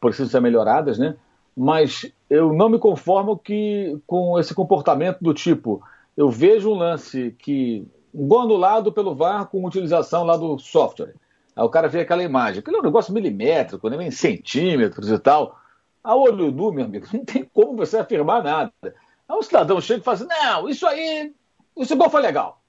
[0.01, 1.17] precisam ser melhoradas, né?
[1.57, 5.81] Mas eu não me conformo que, com esse comportamento do tipo:
[6.17, 11.15] eu vejo um lance que um gol anulado pelo VAR com utilização lá do software.
[11.55, 15.11] Aí o cara vê aquela imagem, aquele é um negócio milimétrico, nem né, em centímetros
[15.11, 15.59] e tal.
[16.03, 18.73] A olho nu, meu amigo, não tem como você afirmar nada.
[18.83, 21.35] Aí um cidadão chega e fala assim: não, isso aí,
[21.77, 22.63] esse gol foi legal.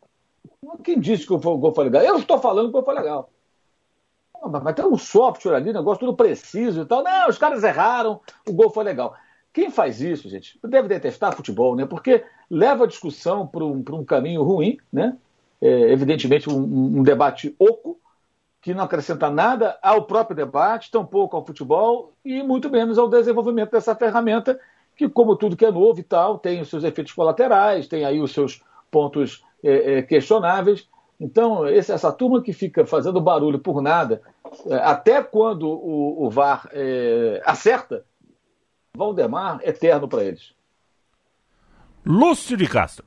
[0.84, 2.02] Quem disse que o gol foi legal?
[2.02, 3.30] Eu estou falando que o gol foi legal.
[4.64, 7.04] Mas tem um software ali, negócio tudo preciso e tal.
[7.04, 9.16] Não, os caras erraram, o gol foi legal.
[9.54, 11.86] Quem faz isso, gente, deve detestar futebol, né?
[11.86, 15.18] Porque leva a discussão para um, um caminho ruim, né?
[15.62, 18.00] é, evidentemente, um, um, debate oco,
[18.62, 23.72] que não acrescenta nada ao próprio debate, tampouco ao futebol e muito menos ao desenvolvimento
[23.72, 24.60] dessa ferramenta,
[24.96, 28.20] que, como tudo que é novo e tal, tem os seus efeitos colaterais, tem aí
[28.20, 30.88] os seus pontos é, é, questionáveis.
[31.20, 34.22] Então, esse, essa turma que fica fazendo barulho por nada,
[34.68, 38.06] é, até quando o, o VAR é, acerta,
[38.96, 40.57] Valdemar eterno para eles.
[42.08, 43.06] Lúcio de Castro.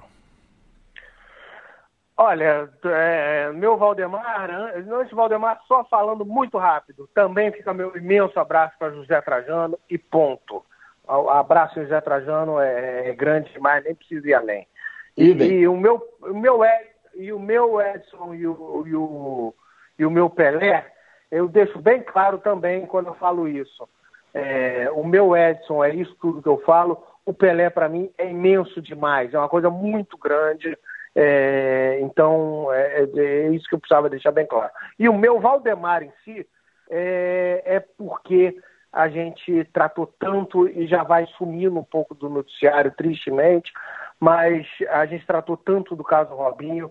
[2.16, 8.74] Olha, é, meu Valdemar, antes Valdemar, só falando muito rápido, também fica meu imenso abraço
[8.78, 10.62] para José Trajano e ponto.
[11.08, 14.68] O abraço José Trajano é, é grande demais, nem precisa ir além.
[15.16, 19.54] E, e, o, meu, o meu Ed, e o meu Edson e o, e, o,
[19.98, 20.86] e o meu Pelé,
[21.30, 23.88] eu deixo bem claro também quando eu falo isso.
[24.34, 28.28] É, o meu Edson é isso tudo que eu falo, o Pelé para mim é
[28.28, 30.76] imenso demais, é uma coisa muito grande.
[31.14, 34.70] É, então, é, é, é, isso que eu precisava deixar bem claro.
[34.98, 36.46] E o meu Valdemar em si
[36.88, 38.56] é, é porque
[38.92, 43.72] a gente tratou tanto e já vai sumindo um pouco do noticiário, tristemente,
[44.18, 46.90] mas a gente tratou tanto do caso Robinho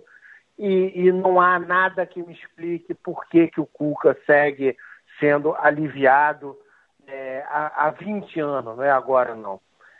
[0.57, 4.75] e, e não há nada que me explique por que, que o Cuca segue
[5.19, 6.57] sendo aliviado
[7.07, 9.59] é, há, há 20 anos, não é agora não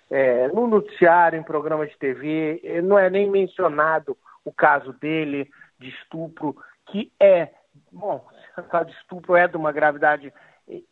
[0.10, 5.50] é, no noticiário, em programa de TV, eh, não é nem mencionado o caso dele
[5.80, 6.56] de estupro,
[6.88, 7.50] que é,
[7.92, 8.26] bom,
[8.58, 10.34] o caso de estupro é de uma gravidade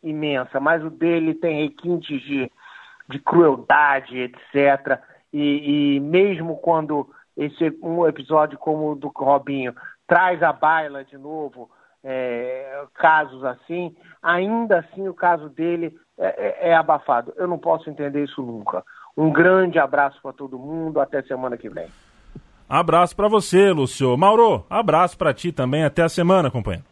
[0.03, 2.51] imensa, mas o dele tem requintes de,
[3.09, 4.99] de crueldade, etc.
[5.31, 9.75] E, e mesmo quando esse um episódio como o do Robinho
[10.07, 11.69] traz à baila de novo
[12.03, 17.33] é, casos assim, ainda assim o caso dele é, é, é abafado.
[17.35, 18.83] Eu não posso entender isso nunca.
[19.17, 20.99] Um grande abraço para todo mundo.
[20.99, 21.87] Até semana que vem.
[22.69, 24.15] Abraço para você, Lúcio.
[24.15, 25.83] Mauro, abraço para ti também.
[25.83, 26.85] Até a semana, companheiro.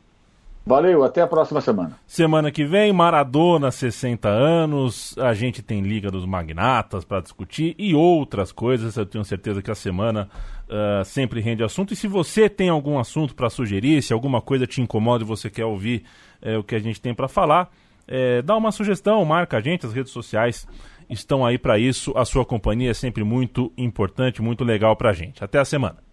[0.65, 1.91] Valeu, até a próxima semana.
[2.07, 5.15] Semana que vem, Maradona, 60 anos.
[5.19, 8.97] A gente tem Liga dos Magnatas para discutir e outras coisas.
[8.97, 10.27] Eu tenho certeza que a semana
[10.67, 11.93] uh, sempre rende assunto.
[11.93, 15.51] E se você tem algum assunto para sugerir, se alguma coisa te incomoda e você
[15.51, 16.03] quer ouvir
[16.41, 17.69] uh, o que a gente tem para falar,
[18.07, 20.67] é, dá uma sugestão, marca a gente, as redes sociais
[21.09, 22.13] estão aí para isso.
[22.15, 25.43] A sua companhia é sempre muito importante, muito legal para a gente.
[25.43, 26.04] Até a semana.